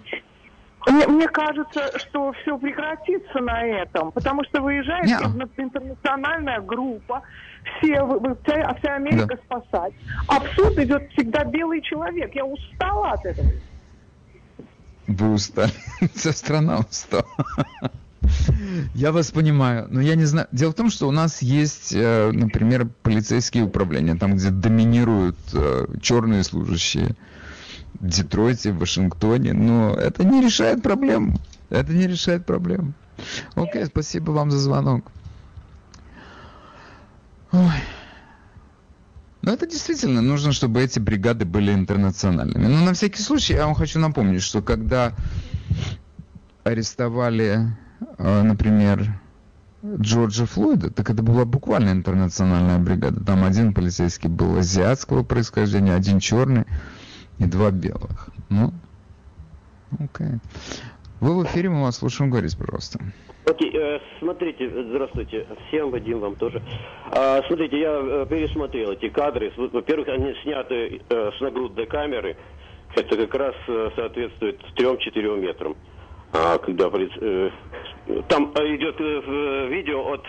[0.86, 5.22] Мне, мне кажется, что все прекратится на этом, потому что выезжает Нет.
[5.56, 7.22] интернациональная группа,
[7.78, 8.04] все,
[8.44, 9.58] вся, вся Америка да.
[9.58, 9.94] спасать.
[10.28, 12.34] А в суд идет всегда белый человек.
[12.34, 13.48] Я устала от этого.
[15.06, 15.72] Вы устали.
[16.14, 17.24] Вся страна устала.
[18.94, 20.48] Я вас понимаю, но я не знаю.
[20.52, 25.86] Дело в том, что у нас есть, э, например, полицейские управления, там, где доминируют э,
[26.00, 27.16] черные служащие.
[27.94, 31.36] В Детройте, в Вашингтоне, но это не решает проблем.
[31.70, 32.94] Это не решает проблем.
[33.54, 35.04] Окей, спасибо вам за звонок.
[37.52, 37.82] Ой.
[39.42, 42.66] Но это действительно нужно, чтобы эти бригады были интернациональными.
[42.66, 45.14] Но на всякий случай я вам хочу напомнить, что когда
[46.64, 47.76] арестовали
[48.18, 49.04] например,
[49.84, 53.24] Джорджа Флойда, так это была буквально интернациональная бригада.
[53.24, 56.64] Там один полицейский был азиатского происхождения, один черный
[57.38, 58.28] и два белых.
[58.48, 58.72] Ну,
[59.98, 60.38] окей.
[61.20, 62.30] Вы в эфире, мы вас слушаем.
[62.30, 63.00] Говорите, пожалуйста.
[63.44, 66.62] Окей, э, смотрите, здравствуйте, всем, Вадим, вам тоже.
[67.10, 69.52] А, смотрите, я э, пересмотрел эти кадры.
[69.56, 72.36] Во-первых, они сняты э, с нагрудной камеры.
[72.94, 75.76] Это как раз э, соответствует 3-4 метрам.
[76.32, 77.50] А, когда э,
[78.28, 80.26] там идет э, видео от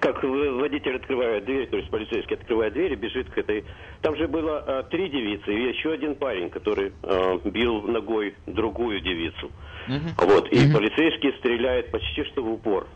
[0.00, 3.64] как водитель открывает дверь, то есть полицейский открывает дверь и бежит к этой...
[4.00, 9.00] Там же было э, три девицы и еще один парень, который э, бил ногой другую
[9.00, 9.50] девицу.
[9.88, 10.26] Uh-huh.
[10.26, 10.74] Вот, и uh-huh.
[10.74, 12.86] полицейский стреляет почти что в упор.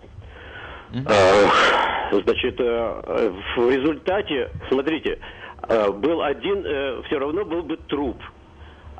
[0.93, 2.23] Uh-huh.
[2.25, 5.19] Значит, э, в результате, смотрите,
[5.69, 8.17] э, был один, э, все равно был бы труп.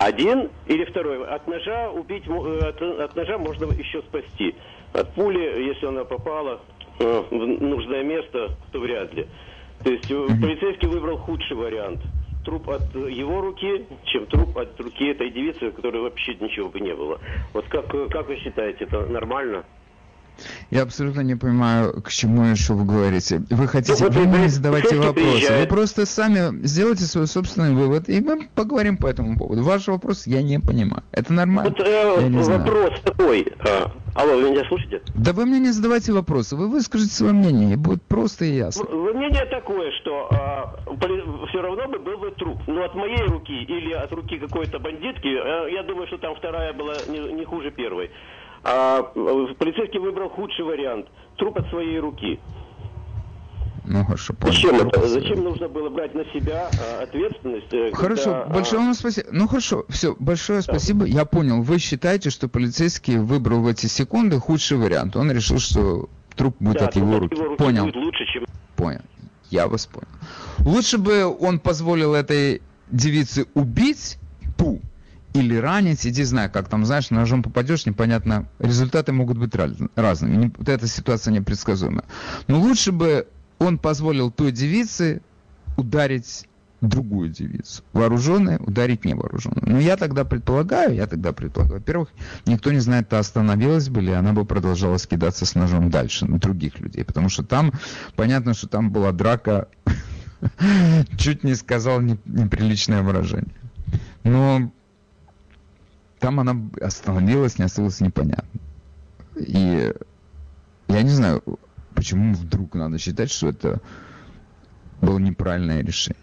[0.03, 1.25] Один или второй.
[1.27, 4.55] От ножа убить, от, от ножа можно еще спасти.
[4.93, 6.61] От пули, если она попала
[6.99, 9.29] в нужное место, то вряд ли.
[9.85, 12.01] То есть полицейский выбрал худший вариант.
[12.45, 16.95] Труп от его руки, чем труп от руки этой девицы, которой вообще ничего бы не
[16.95, 17.21] было.
[17.53, 19.65] Вот как, как вы считаете, это нормально?
[20.71, 23.43] Я абсолютно не понимаю, к чему еще вы говорите.
[23.51, 25.53] Вы хотите, ну, вы мне не задавайте вопросы.
[25.59, 29.63] Вы просто сами сделайте свой собственный вывод, и мы поговорим по этому поводу.
[29.63, 31.03] Ваш вопрос я не понимаю.
[31.13, 31.75] Это нормально?
[31.77, 33.03] Вот, э, вопрос знаю.
[33.05, 33.47] такой.
[33.61, 35.03] А, алло, вы меня слушаете?
[35.15, 36.57] Да вы мне не задавайте вопросы.
[36.57, 38.85] Вы выскажите свое мнение, и будет просто и ясно.
[38.85, 40.77] Мнение такое, что а,
[41.49, 42.59] все равно бы был бы труп.
[42.67, 46.73] Но от моей руки или от руки какой-то бандитки, а, я думаю, что там вторая
[46.73, 48.11] была не, не хуже первой.
[48.65, 51.07] А полицейский выбрал худший вариант.
[51.37, 52.39] Труп от своей руки.
[53.85, 54.53] Ну, хорошо, понял.
[54.53, 57.73] Зачем, это, зачем нужно было брать на себя а, ответственность?
[57.73, 58.85] Э, хорошо, когда, большое а...
[58.85, 59.29] вам спасибо.
[59.33, 60.63] Ну хорошо, все, большое да.
[60.63, 61.05] спасибо.
[61.05, 61.63] Я понял.
[61.63, 65.17] Вы считаете, что полицейский выбрал в эти секунды худший вариант.
[65.17, 67.35] Он решил, что труп будет да, от его руки.
[67.35, 67.85] Его руки понял.
[67.85, 68.45] Будет лучше, чем...
[68.77, 69.03] Понял.
[69.51, 70.09] Я вас понял.
[70.61, 74.19] Лучше бы он позволил этой девице убить
[75.35, 79.55] или ранить, иди знай, как там, знаешь, ножом попадешь, непонятно, результаты могут быть
[79.95, 80.53] разными.
[80.57, 82.05] Вот эта ситуация непредсказуемая.
[82.49, 83.27] Но лучше бы
[83.59, 85.23] он позволил той девице
[85.77, 86.47] ударить
[86.83, 87.83] другую девицу.
[87.93, 89.63] Вооруженная ударить невооруженную.
[89.65, 92.09] Но я тогда предполагаю, я тогда предполагаю, во-первых,
[92.45, 96.39] никто не знает, то остановилась бы или она бы продолжала скидаться с ножом дальше на
[96.39, 97.05] других людей.
[97.05, 97.73] Потому что там,
[98.17, 99.69] понятно, что там была драка,
[101.17, 103.55] чуть не сказал неприличное выражение.
[104.25, 104.73] Но
[106.23, 108.61] там она остановилась, не осталось непонятно.
[109.37, 109.93] И
[110.87, 111.43] я не знаю,
[111.95, 113.81] почему вдруг надо считать, что это
[115.01, 116.23] было неправильное решение.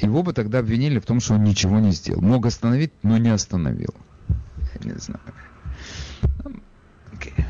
[0.00, 2.22] Его бы тогда обвинили в том, что он ничего не сделал.
[2.22, 3.94] Мог остановить, но не остановил.
[4.28, 5.20] Я не знаю.
[7.14, 7.44] Okay.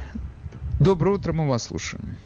[0.81, 2.17] Доброе утро, мы вас слушаем.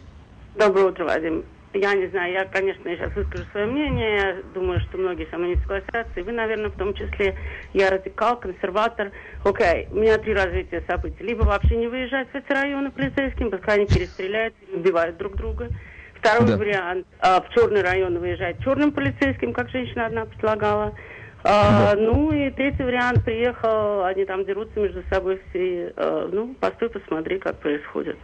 [0.56, 1.44] Доброе утро, Вадим.
[1.72, 4.16] Я не знаю, я, конечно, сейчас выскажу свое мнение.
[4.16, 6.18] Я думаю, что многие со мной не согласятся.
[6.18, 7.36] И вы, наверное, в том числе.
[7.72, 9.12] Я радикал, консерватор.
[9.44, 9.92] Окей, okay.
[9.92, 11.22] у меня три развития событий.
[11.22, 15.68] Либо вообще не выезжать в эти районы полицейским, пускай они перестреляют, убивают друг друга.
[16.14, 16.56] Второй да.
[16.56, 17.06] вариант.
[17.20, 20.96] А, в черный район выезжать черным полицейским, как женщина одна предлагала.
[21.44, 22.00] А, да.
[22.00, 23.24] Ну и третий вариант.
[23.24, 25.92] Приехал, они там дерутся между собой все.
[25.96, 28.16] А, ну, постой, посмотри, как происходит.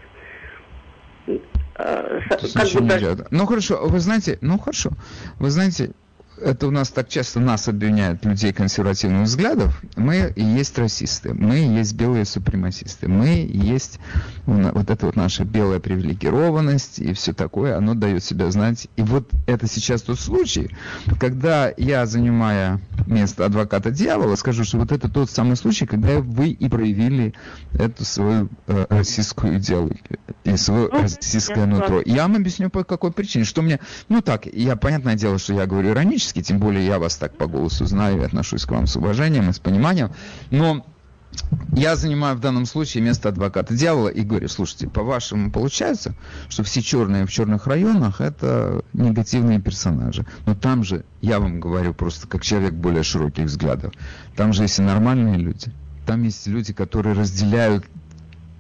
[1.79, 2.49] Э, как бы
[3.31, 4.91] Ну хорошо, вы знаете, ну хорошо,
[5.39, 5.93] вы знаете,
[6.41, 11.61] это у нас так часто нас обвиняют людей консервативных взглядов, мы и есть расисты, мы
[11.61, 13.99] и есть белые супремасисты, мы и есть
[14.47, 18.89] вот эта вот наша белая привилегированность и все такое, оно дает себя знать.
[18.97, 20.71] И вот это сейчас тот случай,
[21.19, 26.51] когда я, занимая место адвоката дьявола, скажу, что вот это тот самый случай, когда вы
[26.51, 27.35] и проявили
[27.73, 32.03] эту свою э, российскую идеологию и свое ну, российское нутро.
[32.05, 35.67] Я вам объясню по какой причине, что мне, ну так, я, понятное дело, что я
[35.67, 38.87] говорю иронически, человеческий, тем более я вас так по голосу знаю и отношусь к вам
[38.87, 40.11] с уважением и с пониманием,
[40.51, 40.85] но
[41.73, 46.15] я занимаю в данном случае место адвоката дьявола и говорю, слушайте, по-вашему получается,
[46.49, 50.25] что все черные в черных районах это негативные персонажи.
[50.47, 53.93] Но там же, я вам говорю просто как человек более широких взглядов,
[54.35, 55.73] там же есть и нормальные люди.
[56.07, 57.85] Там есть люди, которые разделяют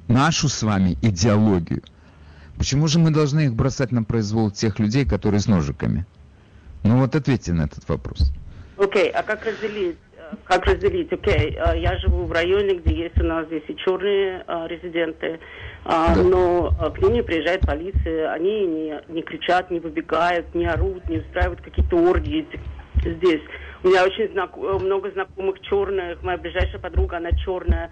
[0.09, 1.83] нашу с вами идеологию.
[2.59, 6.05] Почему же мы должны их бросать на произвол тех людей, которые с ножиками?
[6.87, 8.33] Ну вот ответьте на этот вопрос.
[8.79, 9.97] Окей, okay, а как разделить?
[10.45, 11.13] Как разделить?
[11.13, 15.41] Окей, okay, я живу в районе, где есть у нас здесь и черные а, резиденты,
[15.85, 16.23] а, да.
[16.23, 21.09] но а, к ним не приезжает полиция, они не, не кричат, не выбегают, не орут,
[21.09, 22.47] не устраивают какие-то оргии
[23.01, 23.43] здесь.
[23.83, 24.57] У меня очень знак...
[24.57, 27.91] много знакомых черных, моя ближайшая подруга, она черная.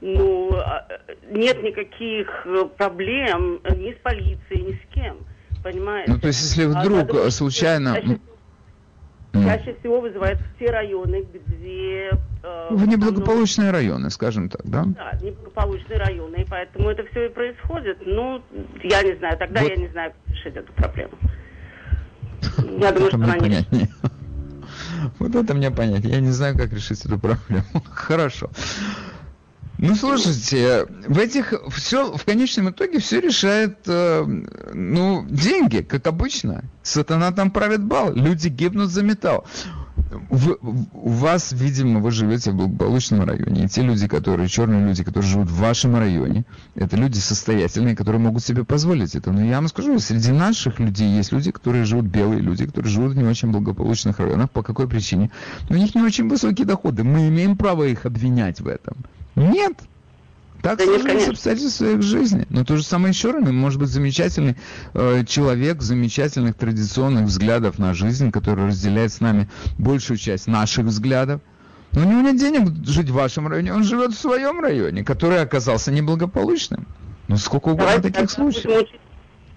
[0.00, 0.86] Ну, а,
[1.30, 5.16] нет никаких э, проблем ни с полицией, ни с кем
[5.66, 6.12] понимаете?
[6.12, 7.94] Ну, то есть, если вдруг а, случайно...
[7.94, 8.18] Чаще,
[9.44, 12.10] чаще всего вызывают все районы, где...
[12.42, 14.84] Э, в неблагополучные районы, скажем так, да?
[14.84, 17.98] Да, неблагополучные районы, и поэтому это все и происходит.
[18.04, 18.42] Ну,
[18.82, 19.70] я не знаю, тогда вот.
[19.70, 21.12] я не знаю, как решить эту проблему.
[22.78, 23.66] Я думаю, что она не
[25.18, 26.08] Вот это мне понятно.
[26.08, 27.64] Я не знаю, как решить эту проблему.
[27.90, 28.50] Хорошо.
[29.78, 34.24] Ну, слушайте, в этих все в конечном итоге все решает, э,
[34.72, 36.64] ну, деньги, как обычно.
[36.82, 39.46] Сатана там правит бал, люди гибнут за металл.
[40.30, 43.64] Вы, у вас, видимо, вы живете в благополучном районе.
[43.64, 46.44] И те люди, которые, черные люди, которые живут в вашем районе,
[46.74, 49.32] это люди состоятельные, которые могут себе позволить это.
[49.32, 53.12] Но я вам скажу, среди наших людей есть люди, которые живут, белые люди, которые живут
[53.12, 54.50] в не очень благополучных районах.
[54.50, 55.30] По какой причине?
[55.68, 57.02] У них не очень высокие доходы.
[57.02, 58.96] Мы имеем право их обвинять в этом.
[59.34, 59.74] Нет.
[60.62, 62.46] Так да сложились обстоятельства их жизни.
[62.50, 64.56] Но то же самое еще Рами, может быть замечательный
[64.94, 69.48] э, человек, замечательных традиционных взглядов на жизнь, который разделяет с нами
[69.78, 71.40] большую часть наших взглядов.
[71.92, 75.40] Но у него нет денег жить в вашем районе, он живет в своем районе, который
[75.40, 76.86] оказался неблагополучным.
[77.28, 78.88] Ну сколько угодно таких случаев.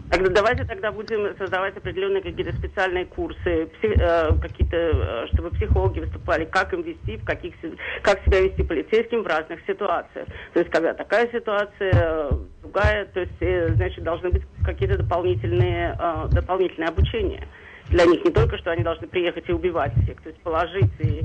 [0.10, 6.00] Тогда давайте тогда будем создавать определенные какие-то специальные курсы, псих, э, какие-то, э, чтобы психологи
[6.00, 7.54] выступали, как им вести, в каких,
[8.02, 10.28] как себя вести полицейским в разных ситуациях.
[10.54, 12.32] То есть, когда такая ситуация, э,
[12.62, 17.48] другая, то есть, э, значит, должны быть какие-то дополнительные, э, дополнительные обучения
[17.90, 18.26] для них.
[18.26, 21.22] Не только, что они должны приехать и убивать всех, то есть положить и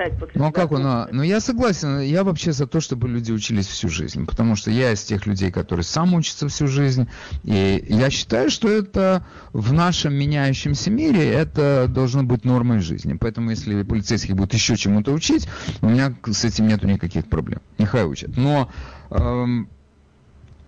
[0.00, 0.86] оставить после Ну а как он?
[0.86, 4.70] А, ну я согласен, я вообще за то, чтобы люди учились всю жизнь, потому что
[4.70, 7.08] я из тех людей, которые сам учатся всю жизнь,
[7.44, 13.14] и я считаю, что это в нашем меняющемся мире это должно быть нормой жизни.
[13.14, 15.48] Поэтому если полицейских будут еще чему-то учить,
[15.82, 17.60] у меня с этим нету никаких проблем.
[17.78, 18.36] Нехай учат.
[18.36, 18.70] Но
[19.10, 19.68] эм,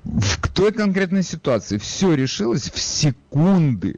[0.05, 3.97] в той конкретной ситуации все решилось в секунды.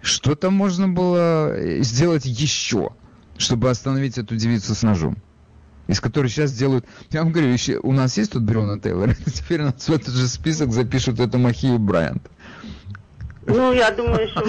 [0.00, 2.92] Что-то можно было сделать еще
[3.38, 5.16] чтобы остановить эту девицу с ножом.
[5.86, 6.84] Из которой сейчас делают...
[7.10, 10.28] Я вам говорю, еще, у нас есть тут Брена Тейлор, теперь нас в этот же
[10.28, 12.28] список запишут эту Махию Брайант.
[13.46, 14.44] Ну, я думаю, что,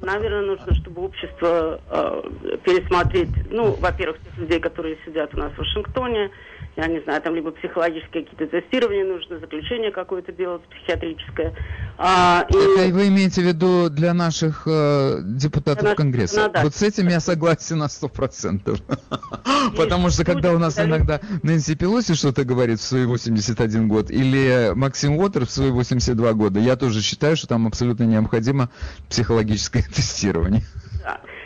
[0.00, 2.22] наверное, нужно, чтобы общество э,
[2.64, 6.30] пересмотреть, ну, во-первых, тех людей, которые сидят у нас в Вашингтоне,
[6.76, 11.54] я не знаю, там либо психологические какие-то тестирования нужно, заключение какое-то делать психиатрическое.
[11.98, 12.54] А, и...
[12.54, 16.46] Это вы имеете в виду для наших э, депутатов для Конгресса?
[16.46, 16.62] Ну, да.
[16.62, 18.80] Вот с этим я согласен на сто процентов.
[19.76, 24.72] Потому что когда у нас иногда Нэнси Пелоси что-то говорит в свои 81 год, или
[24.74, 28.68] Максим Уотер в свои 82 года, я тоже считаю, что там абсолютно необходимо
[29.08, 30.62] психологическое тестирование.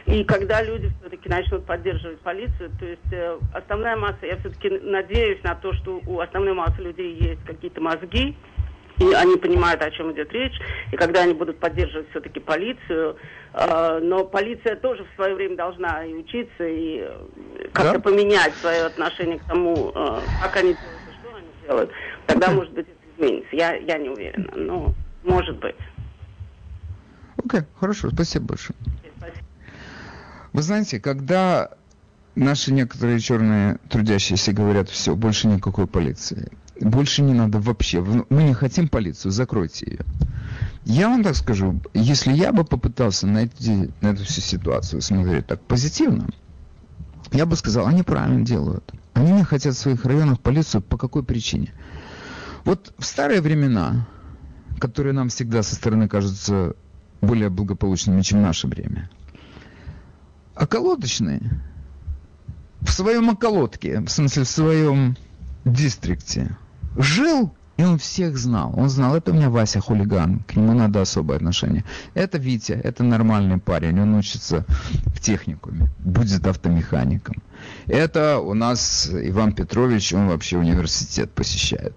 [0.08, 5.42] И когда люди все-таки начнут поддерживать полицию, то есть э, основная масса, я все-таки надеюсь
[5.42, 8.34] на то, что у основной массы людей есть какие-то мозги,
[9.00, 10.58] и они понимают, о чем идет речь,
[10.92, 13.16] и когда они будут поддерживать все-таки полицию,
[13.52, 18.00] э, но полиция тоже в свое время должна и учиться, и э, как-то да?
[18.00, 21.90] поменять свое отношение к тому, э, как они делают и что они делают,
[22.26, 23.54] тогда, может быть, это изменится.
[23.54, 25.76] Я, я не уверена, но может быть.
[27.44, 28.76] Окей, okay, хорошо, спасибо большое.
[30.52, 31.70] Вы знаете, когда
[32.34, 38.54] наши некоторые черные трудящиеся говорят, все, больше никакой полиции, больше не надо вообще, мы не
[38.54, 40.00] хотим полицию, закройте ее.
[40.84, 45.60] Я вам так скажу, если я бы попытался найти на эту всю ситуацию смотреть так
[45.62, 46.28] позитивно,
[47.32, 48.90] я бы сказал, они правильно делают.
[49.12, 51.74] Они не хотят в своих районах полицию по какой причине?
[52.64, 54.06] Вот в старые времена,
[54.78, 56.74] которые нам всегда со стороны кажутся
[57.20, 59.10] более благополучными, чем наше время,
[60.60, 61.40] околоточный
[62.80, 65.16] в своем околотке, в смысле в своем
[65.64, 66.56] дистрикте,
[66.96, 68.74] жил, и он всех знал.
[68.76, 71.84] Он знал, это у меня Вася хулиган, к нему надо особое отношение.
[72.14, 74.64] Это Витя, это нормальный парень, он учится
[75.06, 77.36] в техникуме, будет автомехаником.
[77.86, 81.94] Это у нас Иван Петрович, он вообще университет посещает.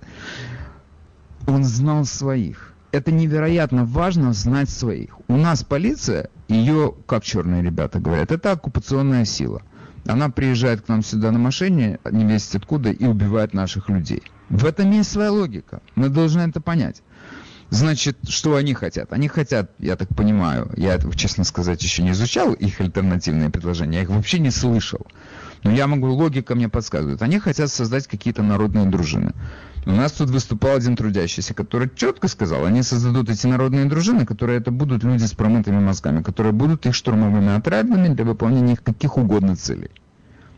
[1.47, 5.17] Он знал своих это невероятно важно знать своих.
[5.27, 9.61] У нас полиция, ее, как черные ребята говорят, это оккупационная сила.
[10.05, 14.23] Она приезжает к нам сюда на машине, не весит откуда, и убивает наших людей.
[14.49, 15.81] В этом есть своя логика.
[15.95, 17.03] Мы должны это понять.
[17.69, 19.13] Значит, что они хотят?
[19.13, 24.03] Они хотят, я так понимаю, я, честно сказать, еще не изучал их альтернативные предложения, я
[24.03, 25.07] их вообще не слышал.
[25.63, 27.21] Но я могу, логика мне подсказывает.
[27.21, 29.33] Они хотят создать какие-то народные дружины.
[29.85, 34.59] У нас тут выступал один трудящийся, который четко сказал, они создадут эти народные дружины, которые
[34.59, 39.17] это будут люди с промытыми мозгами, которые будут их штурмовыми отрядами для выполнения их каких
[39.17, 39.89] угодно целей.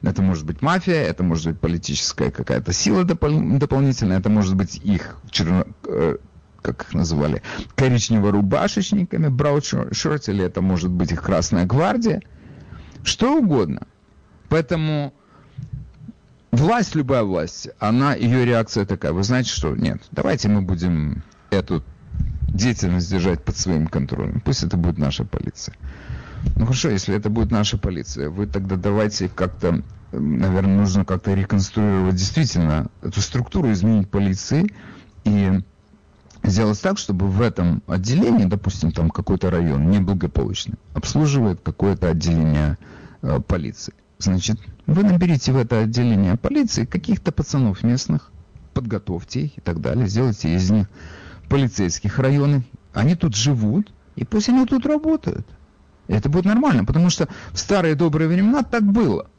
[0.01, 4.75] Это может быть мафия, это может быть политическая какая-то сила допол- дополнительная, это может быть
[4.75, 6.17] их черно, э,
[6.61, 7.41] как их называли,
[7.77, 12.21] коричнево-рубашечниками, браудшорт, или это может быть их Красная Гвардия,
[13.05, 13.87] что угодно.
[14.49, 15.13] Поэтому
[16.57, 21.83] власть, любая власть, она, ее реакция такая, вы знаете что, нет, давайте мы будем эту
[22.47, 25.75] деятельность держать под своим контролем, пусть это будет наша полиция.
[26.55, 29.81] Ну хорошо, если это будет наша полиция, вы тогда давайте как-то
[30.11, 34.71] наверное, нужно как-то реконструировать действительно эту структуру, изменить полиции
[35.23, 35.59] и
[36.43, 42.77] сделать так, чтобы в этом отделении, допустим, там какой-то район неблагополучный, обслуживает какое-то отделение
[43.21, 43.93] э, полиции.
[44.23, 48.31] Значит, вы наберите в это отделение полиции каких-то пацанов местных,
[48.73, 50.87] подготовьте их и так далее, сделайте из них
[51.49, 52.63] полицейских районов.
[52.93, 55.45] Они тут живут, и пусть они тут работают.
[56.07, 59.29] И это будет нормально, потому что в старые добрые времена так было.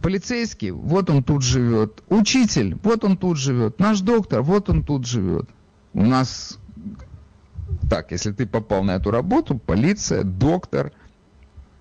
[0.00, 2.00] Полицейский, вот он тут живет.
[2.08, 3.80] Учитель, вот он тут живет.
[3.80, 5.48] Наш доктор, вот он тут живет.
[5.94, 6.58] У нас
[7.90, 10.92] так, если ты попал на эту работу, полиция, доктор,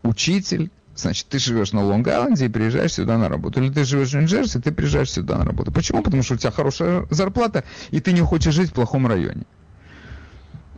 [0.02, 3.62] учитель, значит, ты живешь на Лонг-Айленде и приезжаешь сюда на работу.
[3.62, 5.72] Или ты живешь в Нью-Джерси, ты приезжаешь сюда на работу.
[5.72, 6.04] Почему?
[6.04, 9.46] Потому что у тебя хорошая зарплата, и ты не хочешь жить в плохом районе.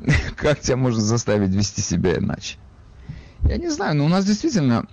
[0.37, 2.57] Как тебя можно заставить вести себя иначе?
[3.41, 4.87] Я не знаю, но у нас действительно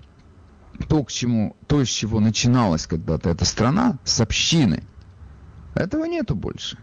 [0.88, 4.82] то, к чему, то, с чего начиналась когда-то эта страна, с общины,
[5.74, 6.76] этого нету больше.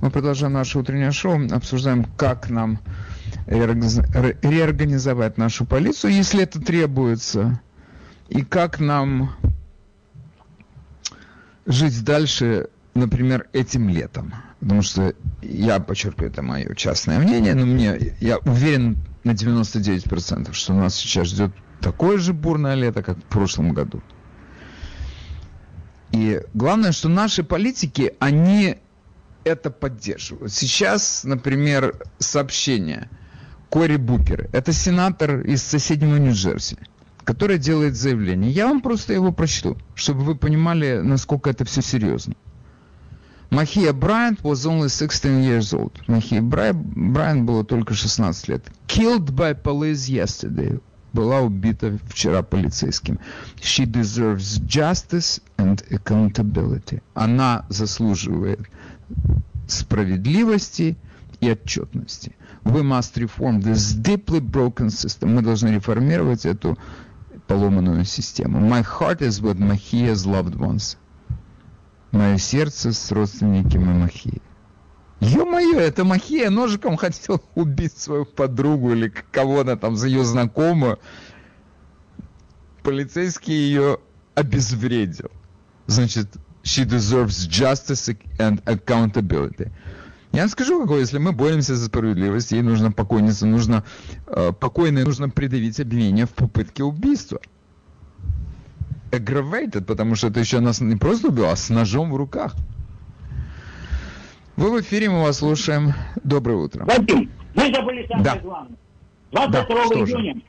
[0.00, 2.80] Мы продолжаем наше утреннее шоу, обсуждаем, как нам
[3.46, 7.60] реорганизовать нашу полицию, если это требуется,
[8.28, 9.34] и как нам
[11.64, 14.34] жить дальше, например, этим летом.
[14.60, 20.72] Потому что я подчеркиваю, это мое частное мнение, но мне, я уверен на 99%, что
[20.74, 24.02] нас сейчас ждет такое же бурное лето, как в прошлом году.
[26.12, 28.78] И главное, что наши политики, они
[29.44, 30.52] это поддерживают.
[30.52, 33.08] Сейчас, например, сообщение
[33.68, 36.76] Кори Букер, это сенатор из соседнего Нью-Джерси,
[37.24, 38.50] который делает заявление.
[38.50, 42.34] Я вам просто его прочту, чтобы вы понимали, насколько это все серьезно.
[43.50, 45.92] Махия Брайант was only 16 years old.
[46.08, 48.64] Махия Брайант было только 16 лет.
[48.88, 50.80] Killed by police yesterday
[51.12, 53.18] была убита вчера полицейским.
[53.60, 57.02] She deserves justice and accountability.
[57.14, 58.60] Она заслуживает
[59.66, 60.96] справедливости
[61.40, 62.34] и отчетности.
[62.64, 65.34] We must reform this deeply broken system.
[65.34, 66.78] Мы должны реформировать эту
[67.46, 68.58] поломанную систему.
[68.58, 70.96] My heart is with Mahia's loved ones.
[72.12, 74.40] Мое сердце с родственниками Махии.
[75.20, 80.98] Ё-моё, это Махия ножиком хотел убить свою подругу или кого-то там за ее знакомую.
[82.82, 83.98] Полицейский ее
[84.34, 85.30] обезвредил.
[85.86, 86.28] Значит,
[86.62, 89.70] she deserves justice and accountability.
[90.36, 93.84] Я скажу, какой, если мы боремся за справедливость, ей нужно покойнице, нужно
[94.26, 97.40] э, покойной нужно предъявить обвинение в попытке убийства.
[99.12, 102.54] Aggravated, потому что это еще нас не просто убил, а с ножом в руках.
[104.56, 105.94] Вы в эфире, мы вас слушаем.
[106.22, 106.84] Доброе утро.
[106.84, 108.36] Вадим, вы забыли самое да.
[108.36, 108.76] главное.
[109.32, 110.42] 22 да, июня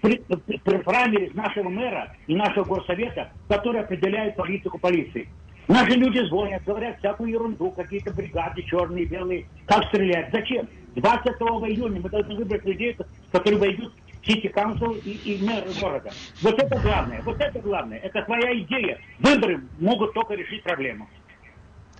[0.00, 5.28] при, при, при праймере нашего мэра и нашего горсовета, который определяет политику полиции.
[5.68, 10.30] Наши люди звонят, говорят всякую ерунду, какие-то бригады черные, белые, как стрелять.
[10.32, 10.66] Зачем?
[10.96, 12.96] 22 июня мы должны выбрать людей,
[13.30, 13.92] которые войдут
[14.22, 16.10] в Сити Council и, и мэр города.
[16.40, 17.98] Вот это главное, вот это главное.
[17.98, 18.98] Это твоя идея.
[19.20, 21.06] Выборы могут только решить проблему.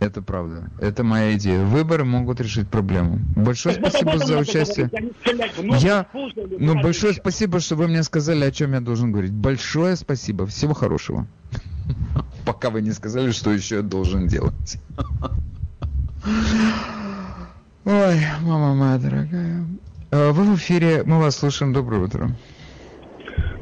[0.00, 0.70] Это правда.
[0.80, 1.64] Это моя идея.
[1.64, 3.18] Выборы могут решить проблему.
[3.36, 4.90] Большое так спасибо вот за участие.
[5.80, 6.06] Я,
[6.58, 9.32] ну, большое спасибо, что вы мне сказали, о чем я должен говорить.
[9.32, 10.46] Большое спасибо.
[10.46, 11.26] Всего хорошего.
[12.46, 14.78] Пока вы не сказали, что еще я должен делать.
[17.84, 19.64] Ой, мама моя дорогая.
[20.10, 21.72] А, вы в эфире, мы вас слушаем.
[21.72, 22.30] Доброе утро.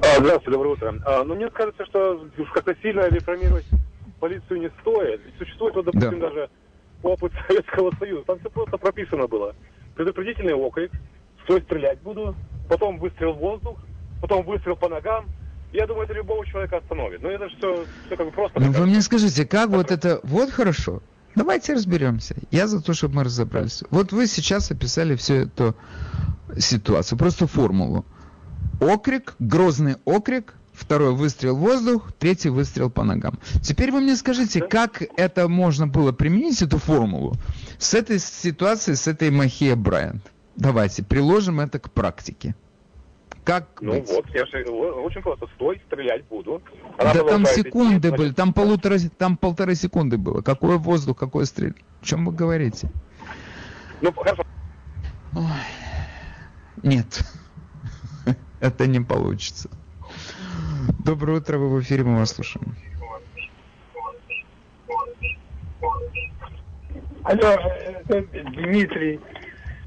[0.00, 0.94] А, здравствуйте, доброе утро.
[1.04, 3.66] А, ну, мне кажется, что как-то сильно реформировать
[4.20, 5.20] полицию не стоит.
[5.38, 6.28] Существует, вот, допустим, да.
[6.28, 6.50] даже
[7.02, 8.24] опыт Советского Союза.
[8.26, 9.54] Там все просто прописано было.
[9.94, 10.92] Предупредительный окрик,
[11.44, 12.34] стой стрелять буду,
[12.68, 13.78] потом выстрел в воздух,
[14.20, 15.26] потом выстрел по ногам.
[15.76, 17.22] Я думаю, это любого человека остановит.
[17.22, 18.58] Но это же все, все как бы просто...
[18.58, 20.20] Ну вы мне скажите, как вот это...
[20.22, 21.02] Вот хорошо.
[21.34, 22.34] Давайте разберемся.
[22.50, 23.84] Я за то, чтобы мы разобрались.
[23.90, 25.76] Вот вы сейчас описали всю эту
[26.56, 28.06] ситуацию, просто формулу.
[28.80, 33.38] Окрик, грозный окрик, второй выстрел в воздух, третий выстрел по ногам.
[33.62, 37.34] Теперь вы мне скажите, как это можно было применить, эту формулу,
[37.78, 40.22] с этой ситуацией, с этой Махия Брайант?
[40.56, 42.54] Давайте, приложим это к практике.
[43.46, 44.08] Как ну быть?
[44.08, 46.60] вот, я же очень просто, стой, стрелять буду.
[46.98, 50.42] Она да там секунды идти, были, там полутора, там полторы секунды было.
[50.42, 51.76] Какой воздух, какой стрель?
[52.02, 52.90] О чем вы говорите?
[54.00, 54.42] Ну, хорошо.
[55.36, 55.42] Ой.
[56.82, 57.22] Нет,
[58.60, 59.70] это не получится.
[61.04, 62.74] Доброе утро, вы в эфире, мы вас слушаем.
[67.22, 67.52] Алло,
[68.08, 69.20] это Дмитрий.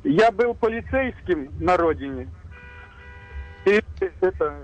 [0.05, 2.29] Я был полицейским на родине.
[3.65, 3.81] И
[4.21, 4.55] это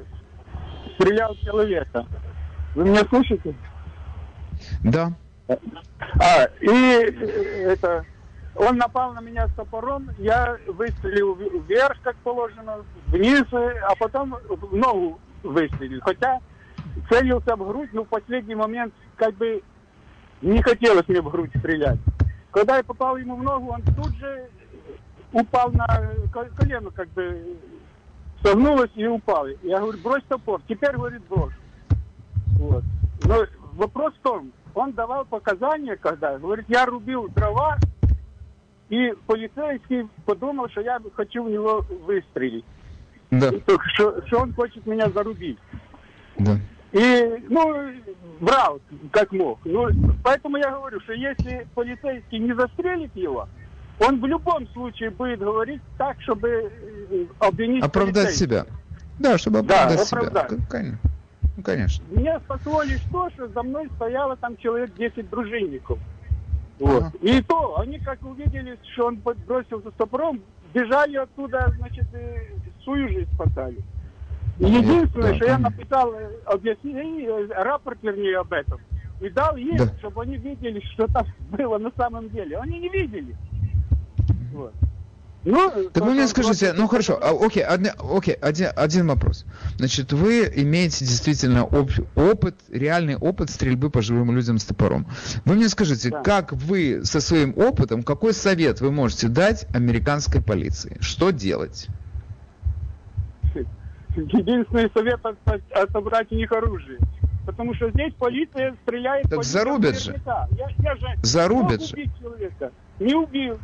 [0.95, 2.05] стрелял человека.
[2.75, 3.55] Вы меня слышите?
[4.83, 5.11] Да.
[5.47, 8.05] А, и э, это,
[8.55, 12.77] он напал на меня с топором, я выстрелил вверх, как положено,
[13.07, 16.01] вниз, а потом в ногу выстрелил.
[16.01, 16.39] Хотя
[17.09, 19.61] целился в грудь, но в последний момент как бы
[20.41, 21.99] не хотелось мне в грудь стрелять.
[22.51, 24.49] Когда я попал ему в ногу, он тут же
[25.31, 25.85] упал на
[26.55, 27.57] колено, как бы
[28.45, 29.47] согнулось и упал.
[29.63, 30.61] Я говорю, брось топор.
[30.67, 31.53] Теперь, говорит, брось.
[32.59, 32.83] Вот.
[33.23, 37.77] Но вопрос в том, он давал показания, когда, говорит, я рубил дрова,
[38.89, 42.65] и полицейский подумал, что я хочу в него выстрелить.
[43.31, 43.51] Да.
[43.93, 45.57] Что, что он хочет меня зарубить.
[46.37, 46.57] Да.
[46.91, 47.91] И, ну,
[48.39, 48.79] брал,
[49.11, 49.59] как мог.
[49.65, 49.87] Ну,
[50.23, 53.49] поэтому я говорю, что если полицейский не застрелит его,
[53.99, 56.71] он в любом случае будет говорить так, чтобы
[57.11, 58.65] э, обвинить Оправдать себя.
[59.19, 60.19] Да, чтобы оправдать да, себя.
[60.19, 60.67] Оправдать.
[60.69, 60.99] Конечно.
[61.57, 62.03] Ну, конечно.
[62.09, 65.99] Меня спасло лишь то, что за мной стояло там человек 10 дружинников.
[66.79, 67.03] Вот.
[67.03, 67.11] Ага.
[67.21, 70.41] И то, они как увидели, что он бросился топором,
[70.73, 73.77] бежали оттуда, значит, и свою жизнь спасали.
[74.59, 78.79] И единственное, да, что я написал э, объяснение, э, рапорт, вернее, об этом,
[79.21, 79.87] и дал им, да.
[79.99, 82.57] чтобы они видели, что там было на самом деле.
[82.57, 83.35] Они не видели.
[84.55, 84.73] Вот.
[85.43, 89.45] Ну, так вы мне скажите, ну хорошо, а, окей, один, окей один, один вопрос.
[89.77, 95.05] Значит, вы имеете действительно оп, опыт, реальный опыт стрельбы по живым людям с топором.
[95.45, 96.21] Вы мне скажите, да.
[96.23, 100.97] как вы со своим опытом, какой совет вы можете дать американской полиции?
[100.99, 101.87] Что делать?
[104.15, 105.19] Единственный совет–
[105.71, 106.97] отобрать у них оружие.
[107.45, 110.15] Потому что здесь полиция стреляет так по зарубят же.
[110.25, 110.47] Я,
[110.79, 111.95] я же зарубят же.
[112.19, 112.71] Человека.
[112.99, 113.59] Не убил.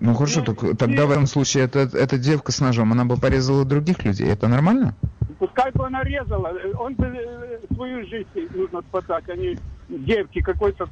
[0.00, 3.64] Ну хорошо, так, тогда в этом случае эта, эта девка с ножом, она бы порезала
[3.64, 4.28] других людей.
[4.28, 4.94] Это нормально?
[5.38, 6.52] Пускай бы она резала.
[6.78, 9.58] Он бы э, свою жизнь нужно спасать, а не
[9.88, 10.88] девки какой-то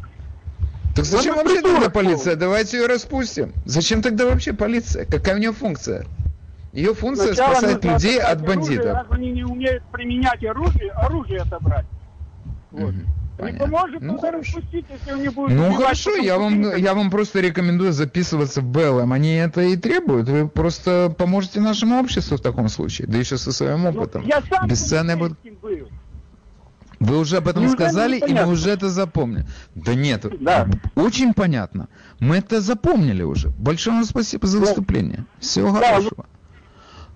[0.97, 2.37] так зачем ну, вообще тогда полиция?
[2.37, 3.53] Давайте ее распустим.
[3.67, 5.05] Зачем тогда вообще полиция?
[5.05, 6.07] Какая у нее функция?
[6.73, 8.87] Ее функция Сначала спасать людей от бандитов.
[8.87, 11.85] Оружие, раз они не умеют применять оружие, оружие отобрать.
[12.71, 12.95] Вот.
[12.95, 13.01] Угу.
[13.37, 13.65] Понятно.
[13.65, 14.57] Не поможет, ну, хорошо.
[14.57, 18.65] Распустить, если он не будет ну хорошо, я вам, я вам просто рекомендую записываться в
[18.65, 19.13] БЛМ.
[19.13, 20.29] Они это и требуют.
[20.29, 23.09] Вы просто поможете нашему обществу в таком случае.
[23.09, 24.23] Да еще со своим ну, опытом.
[24.23, 25.37] Ну, я сам Бесценный был.
[25.61, 25.89] был.
[26.99, 29.47] Вы уже об этом Неужели сказали, и мы уже это запомнили.
[29.75, 30.67] Да нет, да.
[30.95, 31.89] очень понятно.
[32.21, 33.51] Мы это запомнили уже.
[33.51, 35.27] Большое вам спасибо за выступление.
[35.39, 36.27] Всего да, хорошего.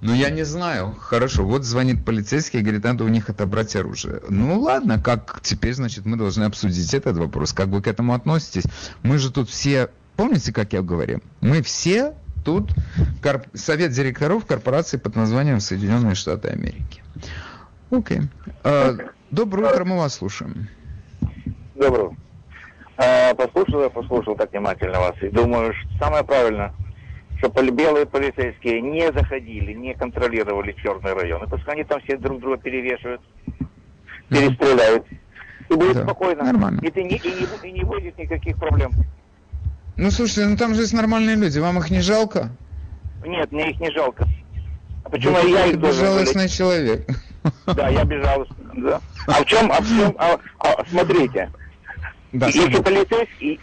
[0.01, 0.95] Ну, я не знаю.
[0.99, 4.21] Хорошо, вот звонит полицейский и говорит, надо у них отобрать оружие.
[4.31, 7.53] Ну, ладно, как теперь, значит, мы должны обсудить этот вопрос.
[7.53, 8.65] Как вы к этому относитесь?
[9.03, 11.21] Мы же тут все, помните, как я говорил?
[11.43, 12.71] Мы все тут
[13.23, 13.47] корп...
[13.53, 17.03] совет директоров корпорации под названием Соединенные Штаты Америки.
[17.91, 18.23] Окей.
[18.65, 18.97] А,
[19.31, 20.69] доброе утро, мы вас слушаем.
[21.75, 22.17] Доброе.
[22.97, 25.15] А, послушал я, послушал так внимательно вас.
[25.21, 26.73] И думаю, что самое правильное–
[27.41, 31.47] чтобы белые полицейские не заходили, не контролировали черные районы.
[31.47, 33.23] Пускай они там все друг друга перевешивают,
[34.29, 35.07] перестреляют.
[35.69, 36.45] И будет да, спокойно.
[36.45, 36.81] Нормально.
[36.83, 38.91] И, ты не, и, не, и не будет никаких проблем.
[39.97, 41.59] Ну, слушайте, ну там же есть нормальные люди.
[41.59, 42.51] Вам их не жалко?
[43.25, 44.27] Нет, мне их не жалко.
[45.05, 47.07] А почему Вы я их безжалостный человек.
[47.67, 49.01] Да, я безжалостный, да.
[49.27, 51.51] А в чем, а в чем, а, а, смотрите.
[52.33, 53.61] Да, если полицейский,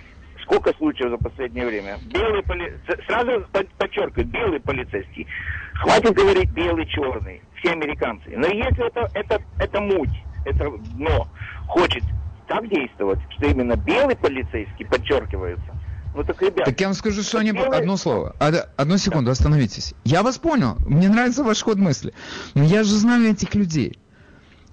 [0.47, 1.99] сколько случаев за последнее время.
[2.05, 2.73] Белый поли...
[3.05, 3.45] Сразу
[3.77, 5.27] подчеркиваю, белый полицейский.
[5.75, 7.41] Хватит говорить белый, черный.
[7.59, 8.29] Все американцы.
[8.35, 10.09] Но если это, это, это муть,
[10.45, 11.27] это дно,
[11.67, 12.03] хочет
[12.47, 15.75] так действовать, что именно белый полицейский подчеркивается,
[16.15, 16.65] ну так, ребят.
[16.65, 17.51] Так я вам скажу, что они...
[17.51, 17.77] Белый...
[17.77, 18.33] Одно слово.
[18.39, 19.93] Одну секунду, остановитесь.
[20.05, 20.77] Я вас понял.
[20.87, 22.13] Мне нравится ваш ход мысли.
[22.55, 23.99] Но я же знаю этих людей.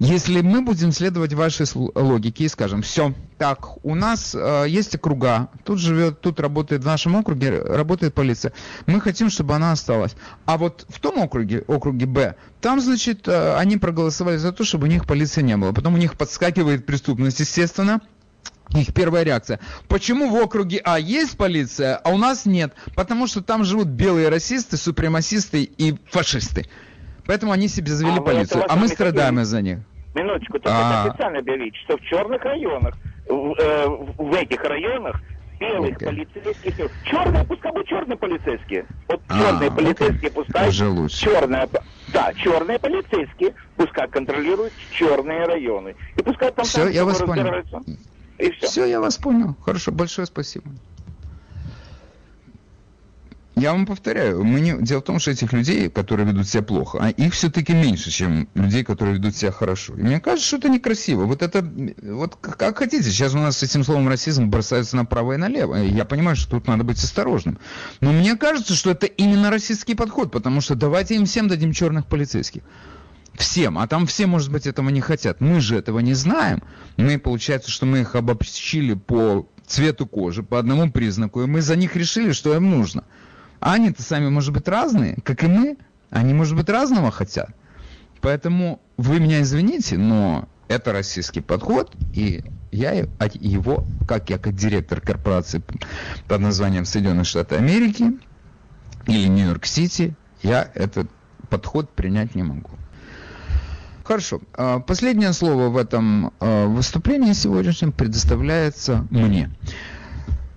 [0.01, 5.51] Если мы будем следовать вашей логике и скажем, все, так, у нас э, есть округа,
[5.65, 8.53] тут живет, тут работает в нашем округе, работает полиция,
[8.87, 10.17] мы хотим, чтобы она осталась.
[10.47, 14.89] А вот в том округе, округе Б, там, значит, э, они проголосовали за то, чтобы
[14.89, 15.73] у них полиции не было.
[15.73, 18.01] Потом у них подскакивает преступность, естественно,
[18.75, 19.61] их первая реакция.
[19.87, 22.75] Почему в округе А есть полиция, а у нас нет?
[22.97, 26.67] Потому что там живут белые расисты, супремасисты и фашисты.
[27.27, 29.79] Поэтому они себе завели а полицию, а мы страдаем из-за них.
[30.15, 31.05] Минуточку, только а...
[31.05, 32.97] официально объявить, что в черных районах,
[33.29, 35.21] в, э, в этих районах
[35.59, 36.05] белых okay.
[36.07, 38.87] полицейских, черные, пускай бы черные полицейские.
[39.09, 39.75] Вот а, черные okay.
[39.75, 41.21] полицейские пускай, Уже лучше.
[41.21, 41.69] черные,
[42.09, 45.97] да, черные полицейские пускай контролируют черные районы.
[46.17, 47.65] И пускай там все, я вас понял.
[48.39, 48.67] И все.
[48.67, 49.57] все, я вас понял.
[49.65, 50.67] Хорошо, большое спасибо.
[53.57, 54.77] Я вам повторяю, мы не...
[54.83, 58.49] дело в том, что этих людей, которые ведут себя плохо, а их все-таки меньше, чем
[58.55, 59.95] людей, которые ведут себя хорошо.
[59.95, 61.25] И мне кажется, что это некрасиво.
[61.25, 61.65] Вот это,
[62.03, 65.77] вот как хотите, сейчас у нас с этим словом расизм бросаются направо и налево.
[65.77, 67.59] Я понимаю, что тут надо быть осторожным.
[68.01, 72.07] Но мне кажется, что это именно российский подход, потому что давайте им всем дадим черных
[72.07, 72.63] полицейских.
[73.35, 73.79] Всем.
[73.79, 75.41] А там все, может быть, этого не хотят.
[75.41, 76.63] Мы же этого не знаем.
[76.97, 81.77] Мы, получается, что мы их обобщили по цвету кожи, по одному признаку, и мы за
[81.77, 83.05] них решили, что им нужно.
[83.65, 85.79] Они-то сами, может быть, разные, как и мы.
[86.11, 87.49] Они, может быть, разного хотят.
[88.21, 95.01] Поэтому вы меня извините, но это российский подход, и я его, как я как директор
[95.01, 95.63] корпорации
[96.29, 98.19] под названием Соединенные Штаты Америки
[99.07, 101.11] или Нью-Йорк-Сити, я этот
[101.49, 102.73] подход принять не могу.
[104.05, 104.43] Хорошо.
[104.53, 109.51] А, последнее слово в этом а, выступлении сегодняшнем предоставляется мне.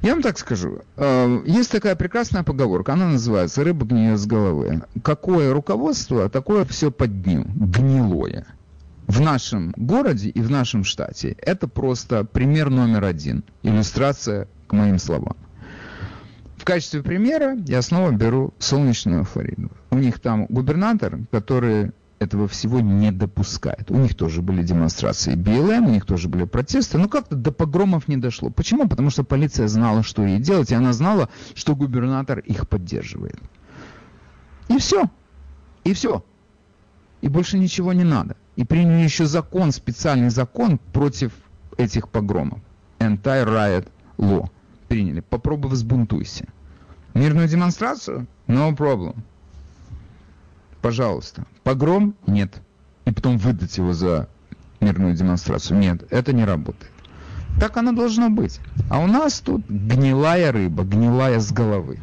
[0.01, 0.81] Я вам так скажу.
[0.95, 4.83] Э, есть такая прекрасная поговорка, она называется «рыба гниет с головы».
[5.03, 8.45] Какое руководство, такое все под ним, гнилое.
[9.07, 14.99] В нашем городе и в нашем штате это просто пример номер один, иллюстрация к моим
[14.99, 15.37] словам.
[16.57, 19.71] В качестве примера я снова беру солнечную Флориду.
[19.89, 23.91] У них там губернатор, который этого всего не допускает.
[23.91, 28.07] У них тоже были демонстрации БЛМ, у них тоже были протесты, но как-то до погромов
[28.07, 28.49] не дошло.
[28.49, 28.87] Почему?
[28.87, 33.39] Потому что полиция знала, что ей делать, и она знала, что губернатор их поддерживает.
[34.67, 35.09] И все.
[35.83, 36.23] И все.
[37.21, 38.35] И больше ничего не надо.
[38.55, 41.31] И приняли еще закон, специальный закон против
[41.77, 42.59] этих погромов.
[42.99, 43.87] Anti-riot
[44.17, 44.49] law.
[44.87, 45.19] Приняли.
[45.19, 46.47] Попробуй взбунтуйся.
[47.13, 48.27] Мирную демонстрацию?
[48.47, 49.15] No problem
[50.81, 51.45] пожалуйста.
[51.63, 52.15] Погром?
[52.25, 52.61] Нет.
[53.05, 54.27] И потом выдать его за
[54.79, 55.79] мирную демонстрацию?
[55.79, 56.91] Нет, это не работает.
[57.59, 58.59] Так оно должно быть.
[58.89, 61.99] А у нас тут гнилая рыба, гнилая с головы.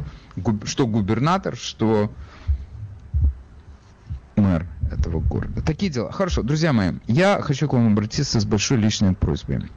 [0.64, 2.10] Что губернатор, что
[4.36, 5.62] мэр этого города.
[5.62, 6.10] Такие дела.
[6.10, 9.70] Хорошо, друзья мои, я хочу к вам обратиться с большой личной просьбой.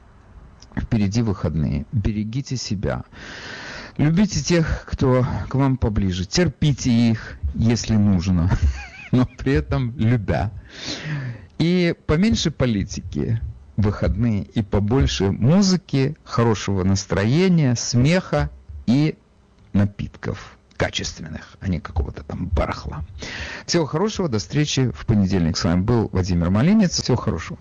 [0.76, 1.86] Впереди выходные.
[1.92, 3.04] Берегите себя.
[3.96, 6.24] Любите тех, кто к вам поближе.
[6.24, 8.50] Терпите их, если нужно.
[9.12, 10.52] но при этом любя.
[11.58, 13.40] И поменьше политики
[13.76, 18.50] выходные, и побольше музыки, хорошего настроения, смеха
[18.86, 19.16] и
[19.72, 23.04] напитков качественных, а не какого-то там барахла.
[23.66, 25.56] Всего хорошего, до встречи в понедельник.
[25.56, 27.00] С вами был Владимир Малинец.
[27.00, 27.58] Всего хорошего.